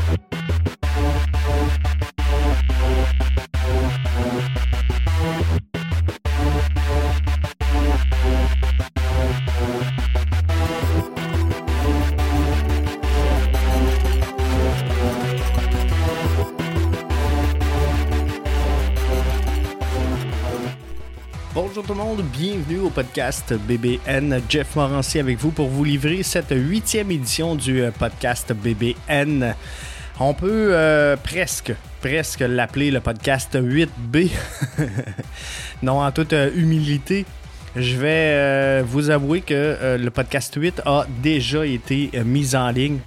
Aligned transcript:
Thank 0.00 0.34
you. 0.34 0.39
Bienvenue 22.40 22.78
au 22.78 22.88
podcast 22.88 23.52
BBN. 23.52 24.40
Jeff 24.48 24.74
Morancy 24.74 25.18
avec 25.18 25.36
vous 25.36 25.50
pour 25.50 25.68
vous 25.68 25.84
livrer 25.84 26.22
cette 26.22 26.54
huitième 26.56 27.10
édition 27.10 27.54
du 27.54 27.82
euh, 27.82 27.90
podcast 27.90 28.54
BBN. 28.54 29.54
On 30.18 30.32
peut 30.32 30.70
euh, 30.72 31.16
presque, 31.22 31.74
presque 32.00 32.40
l'appeler 32.40 32.90
le 32.90 33.00
podcast 33.00 33.56
8B. 33.56 34.30
non, 35.82 36.00
en 36.00 36.10
toute 36.12 36.32
euh, 36.32 36.50
humilité, 36.56 37.26
je 37.76 37.96
vais 37.98 38.82
vous 38.84 39.10
avouer 39.10 39.42
que 39.42 39.98
le 40.00 40.10
podcast 40.10 40.54
8 40.56 40.80
a 40.86 41.06
déjà 41.22 41.66
été 41.66 42.10
mis 42.24 42.56
en 42.56 42.70
ligne 42.70 43.00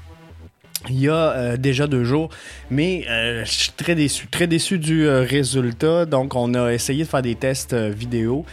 il 0.90 1.00
y 1.00 1.10
a 1.10 1.58
déjà 1.58 1.88
deux 1.88 2.04
jours, 2.04 2.30
mais 2.70 3.06
je 3.08 3.50
suis 3.50 3.72
très 3.72 3.96
déçu, 3.96 4.28
très 4.28 4.48
déçu 4.48 4.78
du 4.78 5.08
résultat. 5.08 6.06
Donc, 6.06 6.36
on 6.36 6.54
a 6.54 6.72
essayé 6.72 7.06
de 7.06 7.10
faire 7.10 7.22
des 7.22 7.36
tests 7.36 7.74
vidéo 7.74 8.46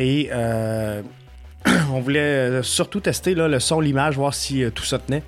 et 0.00 0.30
euh, 0.32 1.02
on 1.92 2.00
voulait 2.00 2.62
surtout 2.62 3.00
tester 3.00 3.34
le 3.34 3.60
son, 3.60 3.80
l'image, 3.80 4.16
voir 4.16 4.32
si 4.34 4.64
euh, 4.64 4.70
tout 4.70 4.84
ça 4.84 4.98
tenait. 4.98 5.22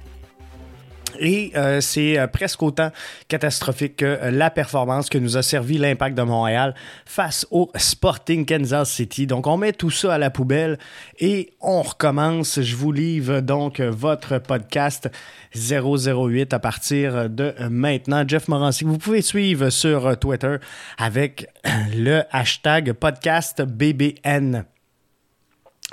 Et 1.19 1.53
euh, 1.57 1.81
c'est 1.81 2.19
presque 2.33 2.63
autant 2.63 2.91
catastrophique 3.29 3.97
que 3.97 4.19
la 4.31 4.51
performance 4.51 5.09
que 5.09 5.19
nous 5.19 5.37
a 5.37 5.43
servi 5.43 5.79
l'impact 5.79 6.17
de 6.17 6.23
Montréal 6.23 6.75
face 7.07 7.47
au 7.51 7.71
Sporting 7.77 8.47
Kansas 8.47 8.91
City. 8.91 9.27
Donc 9.27 9.47
on 9.47 9.57
met 9.57 9.73
tout 9.73 9.91
ça 9.91 10.15
à 10.15 10.19
la 10.19 10.31
poubelle 10.31 10.79
et 11.19 11.53
on 11.61 11.83
recommence. 11.83 12.61
Je 12.61 12.77
vous 12.77 12.93
livre 12.93 13.41
donc 13.41 13.81
votre 13.81 14.39
podcast 14.39 15.11
008 15.55 16.53
à 16.53 16.59
partir 16.59 17.29
de 17.29 17.55
maintenant. 17.69 18.25
Jeff 18.27 18.49
Morancy, 18.49 18.85
vous 18.85 18.99
pouvez 18.99 19.23
suivre 19.23 19.71
sur 19.71 20.19
Twitter 20.19 20.57
avec 20.99 21.47
le 21.95 22.23
hashtag 22.31 22.93
podcast 22.93 23.63
BBN. 23.63 24.65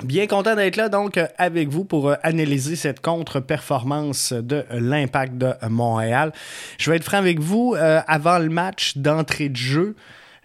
Bien 0.04 0.26
content 0.26 0.56
d'être 0.56 0.76
là 0.76 0.88
donc 0.88 1.20
avec 1.36 1.68
vous 1.68 1.84
pour 1.84 2.08
euh, 2.08 2.14
analyser 2.22 2.74
cette 2.74 3.00
contre-performance 3.00 4.32
de 4.32 4.64
l'impact 4.70 5.36
de 5.36 5.52
Montréal. 5.68 6.32
Je 6.78 6.90
vais 6.90 6.96
être 6.96 7.04
franc 7.04 7.18
avec 7.18 7.38
vous, 7.38 7.74
euh, 7.76 8.00
avant 8.06 8.38
le 8.38 8.48
match 8.48 8.96
d'entrée 8.96 9.50
de 9.50 9.56
jeu, 9.56 9.94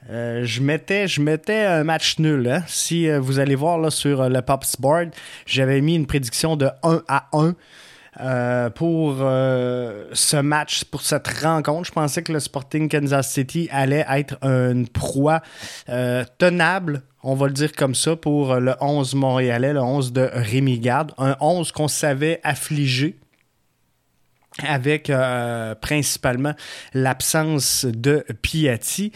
euh, 0.09 0.41
je 0.43 0.61
mettais 0.61 1.07
je 1.07 1.21
mettais 1.21 1.63
un 1.63 1.85
match 1.85 2.19
nul. 2.19 2.49
Hein. 2.49 2.63
Si 2.67 3.09
vous 3.09 3.39
allez 3.39 3.55
voir 3.55 3.77
là, 3.77 3.91
sur 3.91 4.27
le 4.27 4.41
Pops 4.41 4.75
Board, 4.79 5.11
j'avais 5.45 5.79
mis 5.79 5.95
une 5.95 6.05
prédiction 6.05 6.57
de 6.57 6.69
1 6.83 7.03
à 7.07 7.29
1. 7.31 7.55
Pour 8.75 9.15
ce 9.17 10.41
match, 10.41 10.83
pour 10.85 11.01
cette 11.01 11.27
rencontre. 11.27 11.87
Je 11.87 11.91
pensais 11.91 12.23
que 12.23 12.31
le 12.31 12.39
Sporting 12.39 12.89
Kansas 12.89 13.31
City 13.31 13.67
allait 13.71 14.05
être 14.09 14.37
une 14.43 14.87
proie 14.87 15.41
tenable 16.37 17.03
on 17.27 17.33
va 17.33 17.47
le 17.47 17.53
dire 17.53 17.71
comme 17.71 17.95
ça, 17.95 18.15
pour 18.15 18.53
le 18.57 18.75
11 18.79 19.15
montréalais, 19.15 19.73
le 19.73 19.81
11 19.81 20.13
de 20.13 20.29
Rémi 20.31 20.79
Garde. 20.79 21.11
Un 21.17 21.35
11 21.39 21.71
qu'on 21.71 21.87
savait 21.87 22.39
affligé 22.43 23.17
avec 24.59 25.09
euh, 25.09 25.73
principalement 25.75 26.53
l'absence 26.93 27.85
de 27.85 28.23
Piatti, 28.43 29.11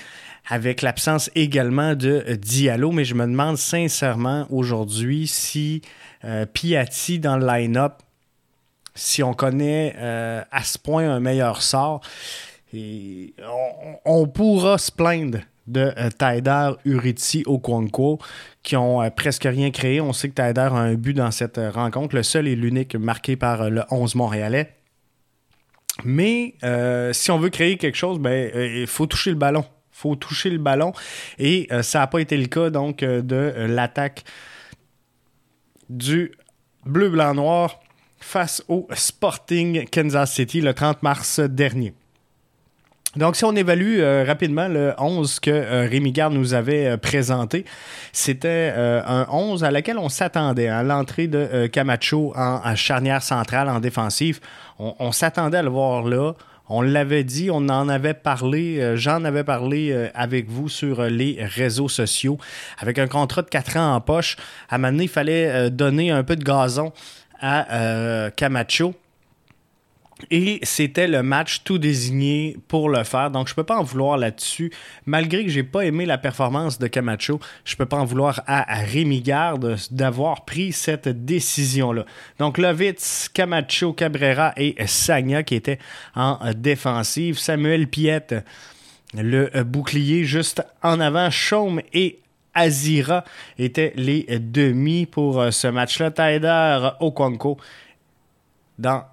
avec 0.48 0.82
l'absence 0.82 1.30
également 1.36 1.94
de 1.94 2.24
Diallo, 2.42 2.92
mais 2.92 3.06
je 3.06 3.14
me 3.14 3.26
demande 3.28 3.58
sincèrement 3.58 4.48
aujourd'hui 4.50 5.28
si 5.28 5.84
euh, 6.26 6.48
Piatti 6.48 7.20
dans 7.20 7.38
le 7.38 7.46
line-up, 7.46 8.02
si 9.00 9.24
on 9.24 9.34
connaît 9.34 9.96
euh, 9.98 10.44
à 10.52 10.64
ce 10.64 10.78
point 10.78 11.10
un 11.10 11.20
meilleur 11.20 11.62
sort, 11.62 12.02
on, 14.06 14.28
pourra 14.28 14.78
se 14.78 14.92
plaindre 14.92 15.40
de 15.68 15.92
euh, 15.98 16.10
Taider, 16.10 16.72
Uriti, 16.86 17.44
Okonkwo, 17.46 18.20
qui 18.62 18.76
ont 18.76 19.02
euh, 19.02 19.10
presque 19.10 19.46
rien 19.46 19.72
créé. 19.72 20.02
On 20.02 20.14
sait 20.14 20.30
que 20.30 20.34
Taider 20.34 20.62
a 20.62 20.74
un 20.74 20.96
but 20.96 21.14
dans 21.14 21.32
cette 21.32 21.58
euh, 21.58 21.72
rencontre, 21.72 22.16
le 22.16 22.24
seul 22.24 22.48
et 22.48 22.56
l'unique 22.56 22.96
marqué 22.96 23.36
par 23.36 23.70
le 23.70 23.84
11 23.90 24.16
montréalais. 24.16 24.76
Mais 26.06 26.56
si 27.14 27.30
on 27.30 27.40
veut 27.40 27.50
créer 27.50 27.78
quelque 27.78 27.98
chose, 27.98 28.20
ben, 28.20 28.52
il 28.56 28.88
faut 28.88 29.06
toucher 29.06 29.32
le 29.32 29.36
ballon. 29.36 29.66
Faut 29.92 30.16
toucher 30.16 30.50
le 30.50 30.58
ballon. 30.58 30.94
Et 31.40 31.68
ça 31.82 32.00
n'a 32.00 32.08
pas 32.08 32.20
été 32.20 32.38
le 32.38 32.46
cas 32.46 32.70
donc 32.70 33.00
de 33.00 33.54
l'attaque 33.68 34.24
du 35.90 36.32
bleu-blanc-noir 36.86 37.82
face 38.20 38.64
au 38.68 38.88
Sporting 38.94 39.88
Kansas 39.90 40.34
City 40.34 40.62
le 40.62 40.74
30 40.74 41.04
mars 41.04 41.40
dernier. 41.40 41.94
Donc, 43.16 43.36
si 43.36 43.44
on 43.44 43.56
évalue 43.56 44.00
euh, 44.00 44.24
rapidement 44.24 44.68
le 44.68 44.94
11 45.00 45.40
que 45.40 45.50
euh, 45.50 46.12
Garde 46.12 46.34
nous 46.34 46.54
avait 46.54 46.86
euh, 46.86 46.98
présenté, 46.98 47.66
c'était 48.14 48.72
un 48.76 49.26
11 49.32 49.64
à 49.64 49.72
laquelle 49.72 49.98
on 49.98 50.10
s'attendait. 50.10 50.68
à 50.68 50.80
hein. 50.80 50.84
L'entrée 50.84 51.26
de 51.28 51.66
Camacho 51.68 52.34
en, 52.36 52.76
charnière 52.76 53.24
centrale, 53.24 53.68
en 53.68 53.80
défensive, 53.80 54.40
on, 54.78 55.12
s'attendait 55.12 55.58
à 55.58 55.64
le 55.64 55.70
voir 55.70 56.04
là. 56.04 56.34
On 56.68 56.82
l'avait 56.82 57.24
dit, 57.24 57.50
on 57.52 57.68
en 57.70 57.90
avait 57.90 58.14
parlé, 58.14 58.96
j'en 58.96 59.24
avais 59.24 59.44
parlé 59.44 60.10
avec 60.14 60.48
vous 60.48 60.70
sur 60.70 61.02
les 61.04 61.38
réseaux 61.42 61.90
sociaux. 61.90 62.38
Avec 62.78 63.00
un 63.00 63.08
contrat 63.08 63.42
de 63.42 63.50
4 63.50 63.78
ans 63.78 63.96
en 63.96 64.02
poche, 64.02 64.38
à 64.70 64.76
un 64.76 64.78
moment 64.78 65.00
il 65.02 65.10
fallait 65.10 65.72
donner 65.72 66.12
un 66.12 66.24
peu 66.24 66.36
de 66.36 66.44
gazon 66.44 66.94
à 67.42 68.32
Camacho. 68.36 68.94
Et 70.32 70.60
c'était 70.64 71.08
le 71.08 71.24
match 71.24 71.64
tout 71.64 71.78
désigné 71.78 72.58
pour 72.68 72.90
le 72.90 73.04
faire. 73.04 73.32
Donc, 73.32 73.48
je 73.48 73.54
ne 73.54 73.56
peux 73.56 73.64
pas 73.64 73.78
en 73.78 73.84
vouloir 73.84 74.18
là-dessus. 74.18 74.72
Malgré 75.06 75.46
que 75.46 75.50
j'ai 75.50 75.64
pas 75.64 75.86
aimé 75.86 76.06
la 76.06 76.18
performance 76.18 76.78
de 76.78 76.88
Camacho, 76.88 77.40
je 77.64 77.74
ne 77.74 77.78
peux 77.78 77.86
pas 77.86 77.98
en 77.98 78.06
vouloir 78.06 78.42
à, 78.46 78.82
Rémi 78.82 79.22
Garde 79.22 79.78
d'avoir 79.92 80.44
pris 80.44 80.74
cette 80.74 81.08
décision-là. 81.08 82.06
Donc, 82.38 82.58
Lovitz, 82.58 83.30
Camacho, 83.34 83.94
Cabrera 83.94 84.54
et 84.58 84.76
Sagna 84.88 85.44
qui 85.44 85.56
étaient 85.56 85.80
en 86.16 86.38
défensive. 86.56 87.40
Samuel 87.40 87.88
Piette, 87.88 88.36
le 89.14 89.64
bouclier 89.64 90.26
juste 90.26 90.62
en 90.84 91.00
avant. 91.00 91.30
Chaume 91.30 91.82
et 91.94 92.20
Azira 92.54 93.24
étaient 93.58 93.94
les 93.96 94.26
demi 94.40 95.06
pour 95.06 95.52
ce 95.52 95.68
match-là. 95.68 96.12
Taider 96.12 96.90
Okonko 97.00 97.58
dans 98.78 99.04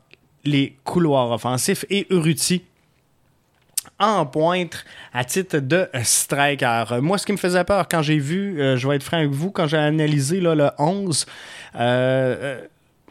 les 0.44 0.76
couloirs 0.84 1.30
offensifs 1.32 1.84
et 1.90 2.06
Uruti 2.12 2.62
en 3.98 4.26
pointe 4.26 4.84
à 5.12 5.24
titre 5.24 5.58
de 5.58 5.88
striker. 6.02 6.84
Moi, 7.00 7.18
ce 7.18 7.26
qui 7.26 7.32
me 7.32 7.36
faisait 7.36 7.64
peur 7.64 7.88
quand 7.88 8.02
j'ai 8.02 8.18
vu, 8.18 8.60
euh, 8.60 8.76
je 8.76 8.86
vais 8.86 8.96
être 8.96 9.02
franc 9.02 9.18
avec 9.18 9.30
vous, 9.30 9.50
quand 9.50 9.66
j'ai 9.66 9.78
analysé 9.78 10.40
le 10.40 10.70
11, 10.78 11.26
euh, 11.76 12.58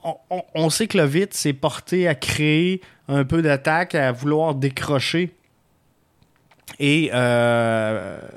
euh, 0.04 0.12
on, 0.54 0.70
sait 0.70 0.88
que 0.88 0.98
le 0.98 1.06
vite 1.06 1.34
s'est 1.34 1.54
porté 1.54 2.08
à 2.08 2.14
créer 2.14 2.82
un 3.08 3.24
peu 3.24 3.42
d'attaque, 3.42 3.96
à 3.96 4.12
vouloir 4.12 4.54
décrocher 4.54 5.34
et 6.80 7.10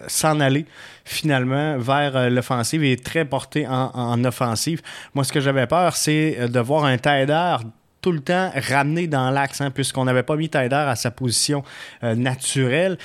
s'en 0.09 0.41
aller 0.41 0.66
finalement 1.04 1.78
vers 1.78 2.31
l'offensive 2.31 2.84
et 2.84 2.97
très 2.97 3.25
porté 3.25 3.66
en, 3.66 3.91
en, 3.94 4.25
offensive. 4.25 4.82
Moi, 5.15 5.25
ce 5.25 5.32
que 5.32 5.41
j'avais 5.41 5.66
peur, 5.66 5.97
c'est 5.97 6.49
de 6.49 6.60
voir 6.60 6.84
un 6.84 6.99
Taider 6.99 7.56
tout 8.00 8.12
le 8.12 8.21
temps 8.21 8.50
ramené 8.54 9.06
dans 9.06 9.31
l'axe, 9.31 9.60
hein, 9.60 9.71
puisqu'on 9.71 10.04
n'avait 10.04 10.22
pas 10.22 10.37
mis 10.37 10.49
Taider 10.49 10.75
à 10.75 10.97
sa 10.97 11.10
position 11.10 11.65
euh, 12.03 12.14
naturelle. 12.14 12.99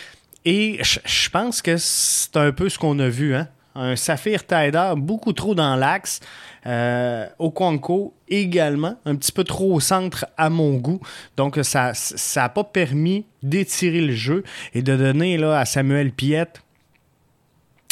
Et 0.45 0.79
je 0.81 1.29
pense 1.29 1.61
que 1.61 1.77
c'est 1.77 2.35
un 2.37 2.51
peu 2.51 2.69
ce 2.69 2.77
qu'on 2.77 2.99
a 2.99 3.09
vu. 3.09 3.35
Hein? 3.35 3.47
Un 3.75 3.95
Saphir 3.95 4.45
Taider 4.45 4.93
beaucoup 4.97 5.33
trop 5.33 5.55
dans 5.55 5.75
l'axe. 5.75 6.19
Euh, 6.65 7.27
Okonko 7.39 8.13
également, 8.29 8.95
un 9.05 9.15
petit 9.15 9.31
peu 9.31 9.43
trop 9.43 9.73
au 9.73 9.79
centre 9.79 10.25
à 10.37 10.49
mon 10.49 10.75
goût. 10.75 10.99
Donc, 11.37 11.59
ça 11.63 11.93
n'a 12.35 12.49
pas 12.49 12.63
permis 12.63 13.25
d'étirer 13.41 14.01
le 14.01 14.13
jeu 14.13 14.43
et 14.73 14.81
de 14.81 14.95
donner 14.95 15.37
là, 15.37 15.59
à 15.59 15.65
Samuel 15.65 16.11
Piette 16.11 16.61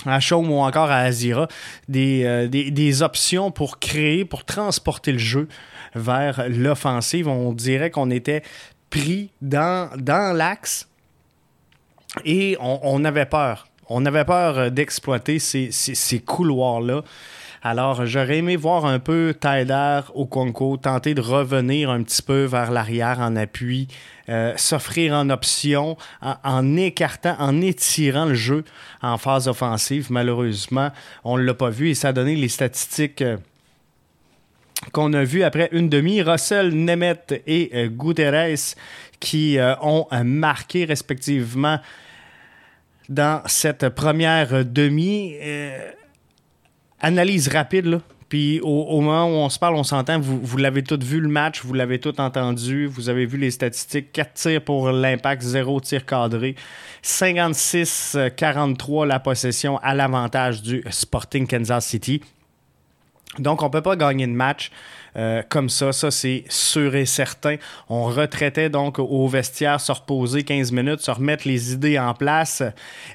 à 0.06 0.20
Chaume 0.20 0.52
ou 0.52 0.60
encore 0.60 0.90
à 0.90 0.98
Azira 0.98 1.48
des, 1.88 2.24
euh, 2.26 3.04
options 3.06 3.52
pour 3.52 3.80
créer, 3.80 4.26
pour 4.26 4.46
transporter 4.46 5.12
le 5.12 5.20
jeu 5.20 5.48
vers 5.96 6.46
l'offensive. 6.50 7.28
On 7.28 7.54
dirait 7.54 7.92
qu'on 7.92 8.10
était 8.10 8.44
pris 8.90 9.30
dans 9.42 9.90
l'axe 10.36 10.88
et 12.26 12.58
on, 12.60 13.06
avait 13.06 13.26
peur. 13.26 13.68
On 13.94 14.06
avait 14.06 14.24
peur 14.24 14.72
d'exploiter 14.72 15.38
ces, 15.38 16.20
couloirs-là. 16.26 17.04
Alors, 17.62 18.06
j'aurais 18.06 18.38
aimé 18.38 18.56
voir 18.56 18.86
un 18.86 19.00
peu 19.00 19.36
Tyler 19.38 20.00
Okonko 20.16 20.78
tenter 20.78 21.14
de 21.14 21.20
revenir 21.20 21.90
un 21.90 22.02
petit 22.02 22.22
peu 22.22 22.46
vers 22.46 22.72
l'arrière 22.72 23.20
en 23.20 23.36
appui, 23.36 23.90
euh, 24.30 24.54
s'offrir 24.56 25.14
en 25.14 25.30
option, 25.30 25.98
en, 26.22 26.78
écartant, 26.78 27.36
en 27.38 27.60
étirant 27.60 28.26
le 28.26 28.34
jeu 28.34 28.64
en 29.02 29.18
phase 29.18 29.50
offensive. 29.50 30.08
Malheureusement, 30.10 30.92
on 31.26 31.38
ne 31.38 31.44
l'a 31.44 31.54
pas 31.54 31.70
vu 31.70 31.90
et 31.90 31.94
ça 31.94 32.10
a 32.10 32.14
donné 32.14 32.36
les 32.36 32.50
statistiques. 32.50 33.22
Euh, 33.22 33.38
qu'on 34.94 35.14
a 35.14 35.24
vu 35.24 35.44
après 35.44 35.70
une 35.74 35.90
demi, 35.90 36.24
Russell, 36.24 36.74
Nemeth 36.74 37.44
et 37.46 37.70
euh, 37.76 37.88
Guterres 37.88 38.76
qui 39.20 39.60
ont 39.84 40.08
marqué 40.24 40.86
respectivement 40.86 41.78
dans 43.12 43.42
cette 43.46 43.90
première 43.90 44.66
demi. 44.66 45.36
analyse 47.00 47.48
rapide. 47.48 48.02
Puis 48.32 48.60
au, 48.62 49.02
moment 49.02 49.26
où 49.26 49.44
on 49.44 49.50
se 49.50 49.60
parle, 49.60 49.76
on 49.76 49.84
s'entend, 49.84 50.18
vous, 50.18 50.56
l'avez 50.56 50.84
tout 50.84 50.98
vu 51.02 51.20
le 51.20 51.28
match, 51.28 51.66
vous 51.66 51.74
l'avez 51.74 52.00
tout 52.00 52.22
entendu, 52.22 52.86
vous 52.86 53.10
avez 53.10 53.26
vu 53.26 53.38
les 53.38 53.52
statistiques, 53.52 54.14
4 54.14 54.34
tirs 54.36 54.64
pour 54.64 54.90
l'impact, 54.90 55.42
0 55.42 55.82
tir 55.82 56.06
cadré, 56.06 56.56
56-43 57.04 59.06
la 59.06 59.20
possession 59.20 59.80
à 59.80 59.94
l'avantage 59.94 60.62
du 60.62 60.82
Sporting 60.90 61.46
Kansas 61.46 61.86
City. 61.86 62.22
Donc 63.40 63.62
on 63.62 63.68
ne 63.68 63.72
peut 63.72 63.82
pas 63.82 63.96
gagner 63.96 64.28
de 64.28 64.34
match. 64.34 64.72
Euh, 65.18 65.42
comme 65.48 65.70
ça, 65.70 65.92
ça 65.92 66.12
c'est 66.12 66.46
sûr 66.50 66.96
et 66.96 67.06
certain. 67.06 67.58
On 67.90 68.06
retraitait 68.06 68.70
donc 68.70 69.00
au 69.00 69.28
vestiaire, 69.28 69.80
se 69.80 69.92
reposer 69.92 70.44
15 70.44 70.72
minutes, 70.72 71.02
se 71.02 71.12
remettre 71.12 71.48
les 71.48 71.74
idées 71.74 72.00
en 72.00 72.14
place. 72.14 72.64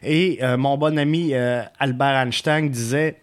Et 0.02 0.38
euh, 0.42 0.56
mon 0.56 0.76
bon 0.76 0.98
ami 0.98 1.30
euh, 1.32 1.62
Albert 1.78 2.16
Einstein 2.16 2.68
disait 2.68 3.18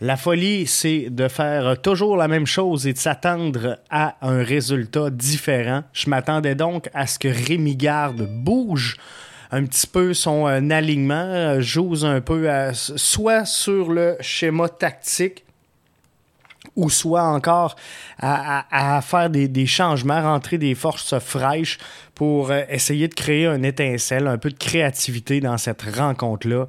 la 0.00 0.16
folie, 0.16 0.66
c'est 0.66 1.08
de 1.08 1.26
faire 1.26 1.80
toujours 1.80 2.16
la 2.16 2.28
même 2.28 2.46
chose 2.46 2.86
et 2.86 2.92
de 2.92 2.98
s'attendre 2.98 3.78
à 3.88 4.16
un 4.20 4.42
résultat 4.42 5.08
différent. 5.10 5.84
Je 5.92 6.10
m'attendais 6.10 6.54
donc 6.54 6.90
à 6.92 7.06
ce 7.06 7.18
que 7.18 7.28
Rémi 7.28 7.76
Garde 7.76 8.28
bouge 8.28 8.96
un 9.50 9.64
petit 9.64 9.86
peu 9.86 10.12
son 10.12 10.44
alignement, 10.46 11.60
joue 11.60 12.04
un 12.04 12.20
peu 12.20 12.46
soit 12.74 13.46
sur 13.46 13.90
le 13.90 14.16
schéma 14.20 14.68
tactique 14.68 15.45
ou 16.74 16.90
soit 16.90 17.22
encore 17.22 17.76
à, 18.18 19.00
faire 19.02 19.30
des, 19.30 19.66
changements, 19.66 20.22
rentrer 20.22 20.58
des 20.58 20.74
forces 20.74 21.18
fraîches 21.18 21.78
pour 22.14 22.50
euh, 22.50 22.62
essayer 22.70 23.08
de 23.08 23.14
créer 23.14 23.46
une 23.46 23.64
étincelle, 23.64 24.26
un 24.26 24.38
peu 24.38 24.50
de 24.50 24.56
créativité 24.56 25.40
dans 25.40 25.58
cette 25.58 25.82
rencontre-là. 25.82 26.66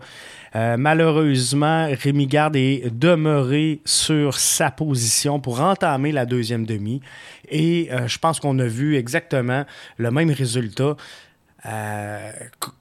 Euh, 0.56 0.76
malheureusement, 0.78 1.88
Rémi 1.92 2.28
Garde 2.28 2.56
est 2.56 2.90
demeuré 2.94 3.82
sur 3.86 4.38
sa 4.38 4.72
position 4.72 5.40
pour 5.40 5.62
entamer 5.62 6.12
la 6.12 6.26
deuxième 6.26 6.66
demi. 6.66 7.02
Et 7.50 7.90
euh, 7.92 8.08
je 8.08 8.20
pense 8.20 8.40
qu'on 8.40 8.60
a 8.60 8.66
vu 8.66 8.96
exactement 8.96 9.66
le 9.98 10.12
même 10.12 10.32
résultat 10.32 10.96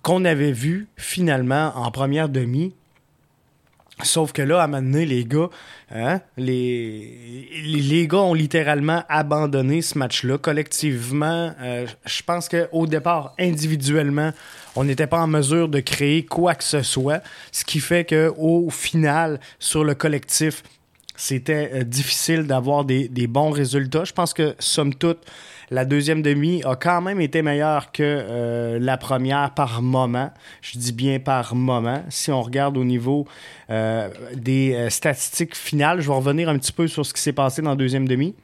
qu'on 0.02 0.24
avait 0.24 0.52
vu 0.52 0.86
finalement 0.96 1.72
en 1.74 1.90
première 1.90 2.28
demi. 2.28 2.72
Sauf 4.02 4.32
que 4.32 4.42
là, 4.42 4.60
à 4.60 4.64
un 4.64 4.66
moment 4.66 4.82
donné, 4.82 5.06
les 5.06 5.24
gars, 5.24 5.48
hein, 5.90 6.20
les, 6.36 7.48
les, 7.64 8.06
gars 8.06 8.18
ont 8.18 8.34
littéralement 8.34 9.02
abandonné 9.08 9.80
ce 9.80 9.96
match-là. 9.98 10.36
Collectivement, 10.36 11.54
je 12.04 12.22
pense 12.22 12.50
qu'au 12.50 12.86
départ, 12.86 13.34
individuellement, 13.38 14.32
on 14.76 14.84
n'était 14.84 15.06
pas 15.06 15.20
en 15.20 15.26
mesure 15.26 15.70
de 15.70 15.80
créer 15.80 16.26
quoi 16.26 16.54
que 16.54 16.64
ce 16.64 16.82
soit, 16.82 17.22
ce 17.52 17.64
qui 17.64 17.80
fait 17.80 18.04
qu'au 18.04 18.68
final, 18.68 19.40
sur 19.58 19.82
le 19.82 19.94
collectif, 19.94 20.62
c'était 21.16 21.70
euh, 21.72 21.82
difficile 21.82 22.46
d'avoir 22.46 22.84
des, 22.84 23.08
bons 23.26 23.50
résultats. 23.50 24.04
Je 24.04 24.12
pense 24.12 24.34
que, 24.34 24.54
somme 24.58 24.94
toute, 24.94 25.18
la 25.70 25.84
deuxième 25.84 26.22
demi 26.22 26.62
a 26.64 26.76
quand 26.76 27.00
même 27.00 27.20
été 27.20 27.42
meilleure 27.42 27.92
que 27.92 28.02
euh, 28.02 28.78
la 28.80 28.96
première 28.96 29.52
par 29.52 29.82
moment. 29.82 30.30
Je 30.62 30.78
dis 30.78 30.92
bien 30.92 31.18
par 31.18 31.54
moment. 31.54 32.02
Si 32.08 32.30
on 32.30 32.42
regarde 32.42 32.76
au 32.76 32.84
niveau 32.84 33.26
euh, 33.70 34.08
des 34.34 34.88
statistiques 34.90 35.56
finales, 35.56 36.00
je 36.00 36.08
vais 36.08 36.14
revenir 36.14 36.48
un 36.48 36.58
petit 36.58 36.72
peu 36.72 36.86
sur 36.86 37.04
ce 37.04 37.12
qui 37.12 37.20
s'est 37.20 37.32
passé 37.32 37.62
dans 37.62 37.70
la 37.70 37.76
deuxième 37.76 38.06
demi. 38.06 38.34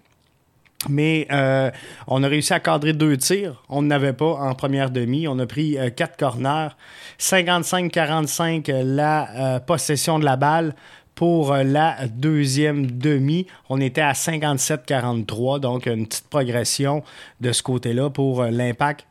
Mais 0.89 1.27
euh, 1.31 1.71
on 2.07 2.23
a 2.23 2.29
réussi 2.29 2.53
à 2.53 2.61
cadrer 2.61 2.93
deux 2.93 3.17
tirs. 3.17 3.63
On 3.69 3.83
n'avait 3.83 4.13
pas 4.13 4.35
en 4.35 4.55
première 4.55 4.91
demi. 4.91 5.29
On 5.29 5.39
a 5.39 5.47
pris 5.47 5.79
euh, 5.79 5.91
quatre 5.91 6.17
corners. 6.17 6.71
55-45 7.19 8.71
euh, 8.71 8.83
la 8.85 9.61
possession 9.61 10.19
de 10.19 10.25
la 10.25 10.37
balle. 10.37 10.75
Pour 11.15 11.55
la 11.55 12.09
deuxième 12.09 12.91
demi, 12.91 13.47
on 13.69 13.81
était 13.81 14.01
à 14.01 14.13
57-43, 14.13 15.61
donc 15.61 15.87
une 15.87 16.07
petite 16.07 16.29
progression 16.29 17.03
de 17.41 17.53
ce 17.53 17.63
côté-là 17.63 18.11
pour 18.11 18.45
l'impact 18.45 19.07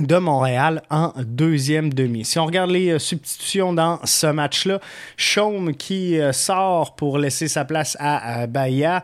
de 0.00 0.16
Montréal 0.16 0.82
en 0.90 1.12
deuxième 1.18 1.92
demi. 1.92 2.24
Si 2.24 2.38
on 2.38 2.46
regarde 2.46 2.70
les 2.70 2.98
substitutions 2.98 3.72
dans 3.72 4.00
ce 4.04 4.26
match-là, 4.26 4.80
Chaume 5.16 5.74
qui 5.74 6.18
sort 6.32 6.94
pour 6.94 7.18
laisser 7.18 7.48
sa 7.48 7.64
place 7.64 7.96
à 7.98 8.46
Bahia. 8.46 9.02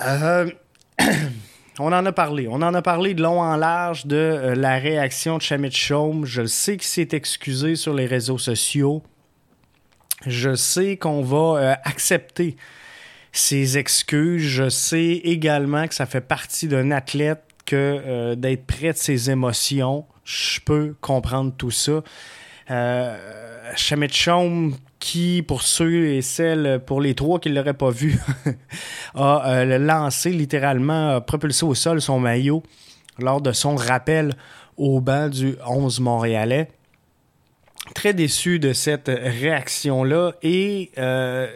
Euh, 0.00 0.50
on 1.78 1.92
en 1.92 2.06
a 2.06 2.12
parlé. 2.12 2.48
On 2.48 2.62
en 2.62 2.74
a 2.74 2.82
parlé 2.82 3.14
de 3.14 3.22
long 3.22 3.40
en 3.40 3.56
large 3.56 4.06
de 4.06 4.16
euh, 4.16 4.54
la 4.54 4.78
réaction 4.78 5.38
de 5.38 5.42
Shamit 5.42 5.72
Chaume. 5.72 6.24
Je 6.24 6.46
sais 6.46 6.76
qu'il 6.76 6.86
s'est 6.86 7.08
excusé 7.12 7.76
sur 7.76 7.94
les 7.94 8.06
réseaux 8.06 8.38
sociaux. 8.38 9.02
Je 10.26 10.54
sais 10.54 10.96
qu'on 10.96 11.22
va 11.22 11.60
euh, 11.60 11.74
accepter 11.84 12.56
ses 13.32 13.78
excuses. 13.78 14.42
Je 14.42 14.68
sais 14.68 15.20
également 15.24 15.86
que 15.86 15.94
ça 15.94 16.06
fait 16.06 16.20
partie 16.20 16.68
d'un 16.68 16.90
athlète 16.90 17.42
que 17.66 18.34
d'être 18.34 18.66
près 18.66 18.92
de 18.92 18.98
ses 18.98 19.30
émotions. 19.30 20.06
Je 20.24 20.60
peux 20.60 20.96
comprendre 21.00 21.52
tout 21.56 21.70
ça. 21.70 22.02
Euh, 22.70 23.16
qui, 24.98 25.42
pour 25.46 25.62
ceux 25.62 26.08
et 26.08 26.22
celles, 26.22 26.80
pour 26.84 27.00
les 27.00 27.14
trois 27.14 27.38
qui 27.38 27.50
ne 27.50 27.54
l'auraient 27.54 27.74
pas 27.74 27.90
vu, 27.90 28.18
a 29.14 29.50
euh, 29.50 29.78
lancé 29.78 30.30
littéralement, 30.30 31.20
propulsé 31.20 31.64
au 31.64 31.74
sol 31.74 32.00
son 32.00 32.18
maillot 32.18 32.62
lors 33.18 33.40
de 33.40 33.52
son 33.52 33.76
rappel 33.76 34.34
au 34.76 35.00
banc 35.00 35.28
du 35.28 35.56
11 35.66 36.00
montréalais. 36.00 36.68
Très 37.94 38.14
déçu 38.14 38.58
de 38.58 38.72
cette 38.72 39.08
réaction-là 39.08 40.32
et 40.42 40.90
euh, 40.98 41.48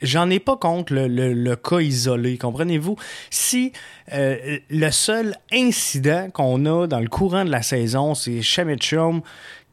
j'en 0.00 0.28
ai 0.30 0.40
pas 0.40 0.56
contre 0.56 0.92
le, 0.94 1.54
cas 1.54 1.80
isolé, 1.80 2.36
comprenez-vous? 2.36 2.96
Si 3.30 3.72
euh, 4.12 4.58
le 4.70 4.90
seul 4.90 5.36
incident 5.52 6.28
qu'on 6.32 6.66
a 6.66 6.86
dans 6.86 7.00
le 7.00 7.08
courant 7.08 7.44
de 7.44 7.50
la 7.50 7.62
saison, 7.62 8.14
c'est 8.14 8.40
Chum 8.42 9.22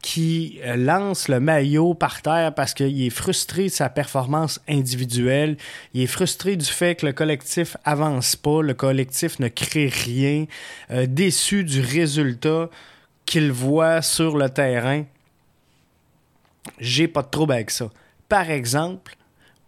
qui 0.02 0.60
euh, 0.64 0.76
lance 0.76 1.28
le 1.28 1.40
maillot 1.40 1.92
par 1.92 2.22
terre 2.22 2.54
parce 2.54 2.72
qu'il 2.72 3.02
est 3.02 3.10
frustré 3.10 3.64
de 3.64 3.68
sa 3.68 3.90
performance 3.90 4.60
individuelle, 4.68 5.58
il 5.92 6.02
est 6.02 6.06
frustré 6.06 6.56
du 6.56 6.64
fait 6.64 6.94
que 6.94 7.06
le 7.06 7.12
collectif 7.12 7.76
avance 7.84 8.36
pas, 8.36 8.62
le 8.62 8.72
collectif 8.72 9.38
ne 9.40 9.48
crée 9.48 9.88
rien, 9.88 10.46
déçu 11.06 11.64
du 11.64 11.82
résultat 11.82 12.70
qu'il 13.26 13.52
voit 13.52 14.00
sur 14.00 14.38
le 14.38 14.48
terrain. 14.48 15.04
J'ai 16.78 17.08
pas 17.08 17.22
de 17.22 17.28
trouble 17.28 17.52
avec 17.52 17.70
ça. 17.70 17.90
Par 18.28 18.50
exemple, 18.50 19.16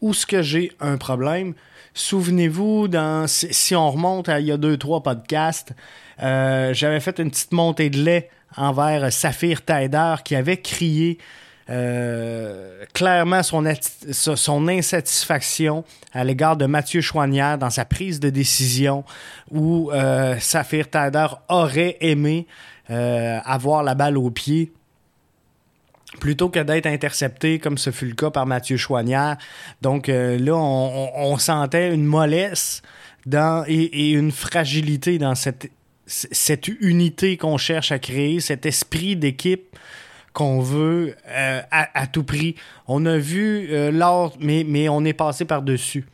où 0.01 0.13
ce 0.13 0.27
que 0.27 0.43
j'ai 0.43 0.73
un 0.81 0.99
problème, 0.99 1.55
souvenez-vous, 1.95 2.89
si 3.27 3.75
on 3.75 3.91
remonte 3.91 4.29
à 4.29 4.41
il 4.41 4.47
y 4.47 4.53
a 4.53 4.57
deux, 4.57 4.77
trois 4.77 5.03
podcasts, 5.03 5.73
euh, 6.23 6.75
j'avais 6.75 7.01
fait 7.01 7.19
une 7.19 7.31
petite 7.31 7.53
montée 7.53 7.89
de 7.89 7.99
lait 7.99 8.29
envers 8.57 9.13
Saphir 9.13 9.63
Taider 9.63 10.17
qui 10.25 10.35
avait 10.35 10.59
crié 10.59 11.19
euh, 11.71 12.85
clairement 12.93 13.43
son, 13.43 13.65
insatisfaction 13.65 15.85
à 16.13 16.25
l'égard 16.25 16.57
de 16.57 16.67
Mathieu 16.67 17.01
Chouanière 17.01 17.57
dans 17.57 17.71
sa 17.71 17.85
prise 17.85 18.21
de 18.21 18.31
décision 18.31 19.05
où 19.51 19.91
euh, 19.93 20.37
Saphir 20.39 20.91
Taider 20.91 21.29
aurait 21.49 21.97
aimé 22.01 22.47
avoir 22.89 23.83
la 23.83 23.95
balle 23.95 24.19
au 24.19 24.31
pied 24.31 24.71
plutôt 26.21 26.49
que 26.49 26.61
d'être 26.61 26.87
intercepté 26.87 27.59
comme 27.59 27.79
ce 27.79 27.91
fut 27.91 28.07
le 28.07 28.15
cas 28.15 28.31
par 28.31 28.47
Mathieu 28.47 28.77
Chouanière. 28.77 29.37
Donc 29.81 30.09
là, 30.09 30.55
on, 30.55 31.39
sentait 31.39 31.95
une 31.95 32.05
mollesse 32.05 32.83
dans, 33.27 33.65
et, 33.67 34.11
une 34.11 34.31
fragilité 34.31 35.19
dans 35.19 35.35
cette 35.35 35.71
cette 36.05 36.69
unité 36.69 37.37
qu'on 37.37 37.57
cherche 37.57 37.93
à 37.93 37.99
créer, 37.99 38.41
cet 38.41 38.67
esprit 38.67 39.17
d'équipe 39.17 39.77
qu'on 40.33 40.61
veut 40.61 41.15
euh, 41.29 41.61
à, 41.71 42.07
tout 42.07 42.25
prix. 42.25 42.55
On 42.89 43.05
a 43.07 43.19
vu 43.19 43.69
euh, 43.71 43.91
lors, 43.91 44.35
mais, 44.41 44.65
mais 44.67 44.89
on 44.89 45.05
est 45.05 45.13
passé 45.13 45.45
par-dessus. 45.45 46.07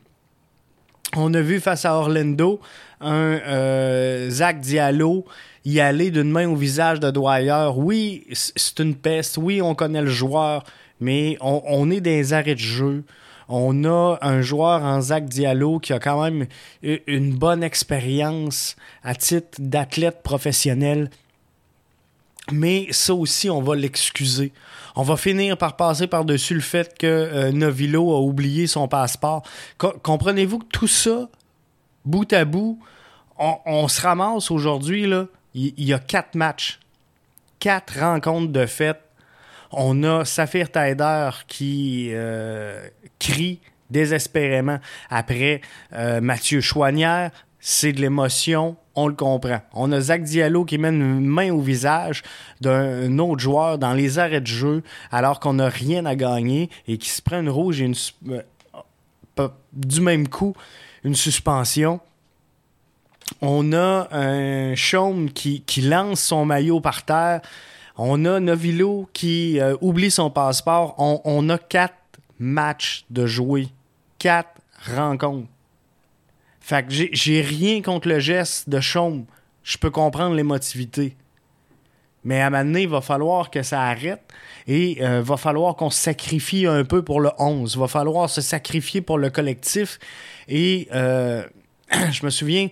On 1.16 1.32
a 1.34 1.40
vu 1.40 1.60
face 1.60 1.84
à 1.84 1.94
Orlando 1.94 2.60
un 3.00 3.38
euh, 3.46 4.30
Zach 4.30 4.60
Diallo 4.60 5.24
y 5.64 5.80
aller 5.80 6.10
d'une 6.10 6.30
main 6.30 6.48
au 6.48 6.56
visage 6.56 7.00
de 7.00 7.10
Dwyer. 7.10 7.68
Oui, 7.76 8.26
c'est 8.32 8.80
une 8.80 8.94
peste. 8.94 9.38
Oui, 9.38 9.60
on 9.60 9.74
connaît 9.74 10.02
le 10.02 10.10
joueur, 10.10 10.64
mais 11.00 11.36
on, 11.40 11.90
est 11.90 12.00
des 12.00 12.32
arrêts 12.32 12.54
de 12.54 12.60
jeu 12.60 13.04
On 13.48 13.84
a 13.84 14.18
un 14.22 14.40
joueur 14.40 14.82
en 14.82 15.00
Zach 15.00 15.26
Diallo 15.26 15.78
qui 15.78 15.92
a 15.92 15.98
quand 15.98 16.22
même 16.22 16.46
une 16.82 17.34
bonne 17.34 17.62
expérience 17.62 18.76
à 19.02 19.14
titre 19.14 19.58
d'athlète 19.58 20.22
professionnel. 20.22 21.10
Mais 22.50 22.86
ça 22.90 23.14
aussi, 23.14 23.50
on 23.50 23.60
va 23.60 23.76
l'excuser. 23.76 24.52
On 24.96 25.02
va 25.02 25.16
finir 25.16 25.56
par 25.58 25.76
passer 25.76 26.06
par-dessus 26.06 26.54
le 26.54 26.60
fait 26.60 26.96
que 26.98 27.06
euh, 27.06 27.52
Novilo 27.52 28.10
a 28.14 28.20
oublié 28.20 28.66
son 28.66 28.88
passeport. 28.88 29.42
Comprenez-vous 29.76 30.60
que 30.60 30.66
tout 30.72 30.88
ça, 30.88 31.28
bout 32.08 32.32
à 32.32 32.44
bout, 32.44 32.78
on, 33.38 33.86
se 33.86 34.00
ramasse 34.00 34.50
aujourd'hui, 34.50 35.08
il 35.54 35.84
y, 35.84 35.92
a 35.92 35.98
quatre 35.98 36.34
matchs, 36.34 36.80
quatre 37.60 38.00
rencontres 38.00 38.52
de 38.52 38.66
fête. 38.66 39.00
On 39.70 40.02
a 40.02 40.24
Saphir 40.24 40.72
Taider 40.72 41.30
qui 41.46 42.08
euh, 42.12 42.88
crie 43.18 43.60
désespérément 43.90 44.78
après 45.10 45.60
euh, 45.92 46.20
Mathieu 46.20 46.60
Chouanière. 46.60 47.30
C'est 47.60 47.92
de 47.92 48.00
l'émotion, 48.00 48.76
on 48.94 49.08
le 49.08 49.14
comprend. 49.14 49.60
On 49.74 49.92
a 49.92 50.00
Zach 50.00 50.22
Diallo 50.22 50.64
qui 50.64 50.78
met 50.78 50.88
une 50.88 51.20
main 51.20 51.52
au 51.52 51.60
visage 51.60 52.22
d'un 52.60 53.18
autre 53.18 53.40
joueur 53.40 53.78
dans 53.78 53.92
les 53.92 54.18
arrêts 54.18 54.40
de 54.40 54.46
jeu 54.46 54.82
alors 55.10 55.38
qu'on 55.38 55.54
n'a 55.54 55.68
rien 55.68 56.06
à 56.06 56.14
gagner 56.14 56.70
et 56.86 56.96
qui 56.98 57.10
se 57.10 57.20
prend 57.20 57.40
une 57.40 57.50
rouge 57.50 57.82
et 57.82 57.84
une, 57.84 57.94
euh, 58.30 59.48
du 59.72 60.00
même 60.00 60.28
coup 60.28 60.54
une 61.04 61.14
suspension. 61.14 62.00
On 63.40 63.72
a 63.72 64.08
un 64.10 64.74
Chaume 64.74 65.30
qui, 65.30 65.62
lance 65.82 66.20
son 66.20 66.44
maillot 66.44 66.80
par 66.80 67.04
terre. 67.04 67.40
On 67.96 68.24
a 68.24 68.40
Novilo 68.40 69.08
qui 69.12 69.60
euh, 69.60 69.76
oublie 69.80 70.10
son 70.10 70.30
passeport. 70.30 70.94
On, 70.98 71.48
a 71.48 71.58
quatre 71.58 71.94
matchs 72.38 73.04
de 73.10 73.26
jouer. 73.26 73.68
Quatre 74.18 74.60
rencontres. 74.86 75.48
Fait 76.60 76.86
que 76.86 76.92
j'ai 77.12 77.40
rien 77.40 77.82
contre 77.82 78.08
le 78.08 78.18
geste 78.18 78.68
de 78.68 78.80
Chaume. 78.80 79.24
Je 79.62 79.78
peux 79.78 79.90
comprendre 79.90 80.34
l'émotivité. 80.34 81.16
Mais 82.24 82.40
à 82.40 82.48
un 82.48 82.50
moment 82.50 82.64
donné, 82.64 82.82
il 82.82 82.88
va 82.88 83.00
falloir 83.00 83.50
que 83.50 83.62
ça 83.62 83.82
arrête 83.82 84.20
et 84.66 84.98
euh, 85.00 85.22
va 85.22 85.36
falloir 85.36 85.76
qu'on 85.76 85.90
sacrifie 85.90 86.66
un 86.66 86.84
peu 86.84 87.02
pour 87.02 87.20
le 87.20 87.30
11. 87.38 87.72
Il 87.72 87.80
va 87.80 87.88
falloir 87.88 88.28
se 88.28 88.40
sacrifier 88.40 89.00
pour 89.00 89.18
le 89.18 89.30
collectif. 89.30 89.98
Et 90.48 90.88
euh, 90.92 91.44
je 92.10 92.24
me 92.24 92.30
souviens, 92.30 92.68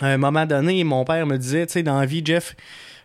à 0.00 0.08
un 0.08 0.18
moment 0.18 0.46
donné, 0.46 0.82
mon 0.84 1.04
père 1.04 1.26
me 1.26 1.38
disait, 1.38 1.66
tu 1.66 1.74
sais, 1.74 1.82
dans 1.82 1.98
la 1.98 2.06
vie, 2.06 2.22
Jeff, 2.24 2.56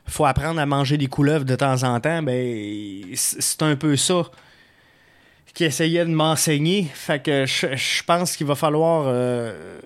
faut 0.07 0.25
apprendre 0.25 0.59
à 0.59 0.65
manger 0.65 0.97
des 0.97 1.07
couleuvres 1.07 1.45
de 1.45 1.55
temps 1.55 1.83
en 1.83 1.99
temps. 1.99 2.21
Ben, 2.23 3.03
c'est 3.15 3.61
un 3.61 3.75
peu 3.75 3.95
ça 3.95 4.23
qui 5.53 5.63
essayait 5.63 6.05
de 6.05 6.11
m'enseigner. 6.11 6.87
Fait 6.93 7.21
que 7.21 7.45
je, 7.45 8.03
pense 8.03 8.35
qu'il 8.35 8.47
va 8.47 8.55
falloir 8.55 9.05
euh, 9.07 9.79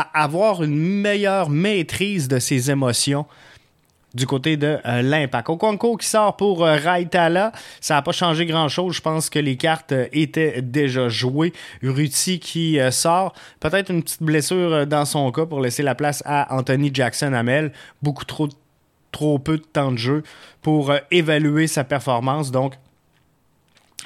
avoir 0.00 0.62
une 0.62 0.76
meilleure 0.76 1.50
maîtrise 1.50 2.28
de 2.28 2.38
ses 2.38 2.70
émotions 2.70 3.26
du 4.14 4.26
côté 4.26 4.56
de 4.56 4.78
euh, 4.84 5.02
l'impact. 5.02 5.48
Okonko 5.48 5.96
qui 5.96 6.06
sort 6.06 6.36
pour 6.36 6.64
euh, 6.64 6.78
ça 7.80 7.94
n'a 7.94 8.02
pas 8.02 8.12
changé 8.12 8.46
grand-chose. 8.46 8.96
Je 8.96 9.00
pense 9.00 9.30
que 9.30 9.38
les 9.38 9.56
cartes 9.56 9.92
euh, 9.92 10.06
étaient 10.12 10.62
déjà 10.62 11.08
jouées. 11.08 11.52
Ruti 11.82 12.38
qui 12.38 12.78
sort, 12.90 13.34
peut-être 13.60 13.90
une 13.90 14.02
petite 14.02 14.22
blessure 14.22 14.86
dans 14.86 15.04
son 15.04 15.30
cas 15.32 15.46
pour 15.46 15.60
laisser 15.60 15.82
la 15.82 15.94
place 15.94 16.22
à 16.26 16.54
Anthony 16.54 16.90
Jackson 16.92 17.32
Hamel. 17.32 17.72
Beaucoup 18.02 18.24
trop, 18.24 18.48
trop 19.10 19.38
peu 19.38 19.58
de 19.58 19.64
temps 19.64 19.92
de 19.92 19.98
jeu 19.98 20.22
pour 20.60 20.92
évaluer 21.10 21.66
sa 21.66 21.84
performance. 21.84 22.50
Donc, 22.50 22.74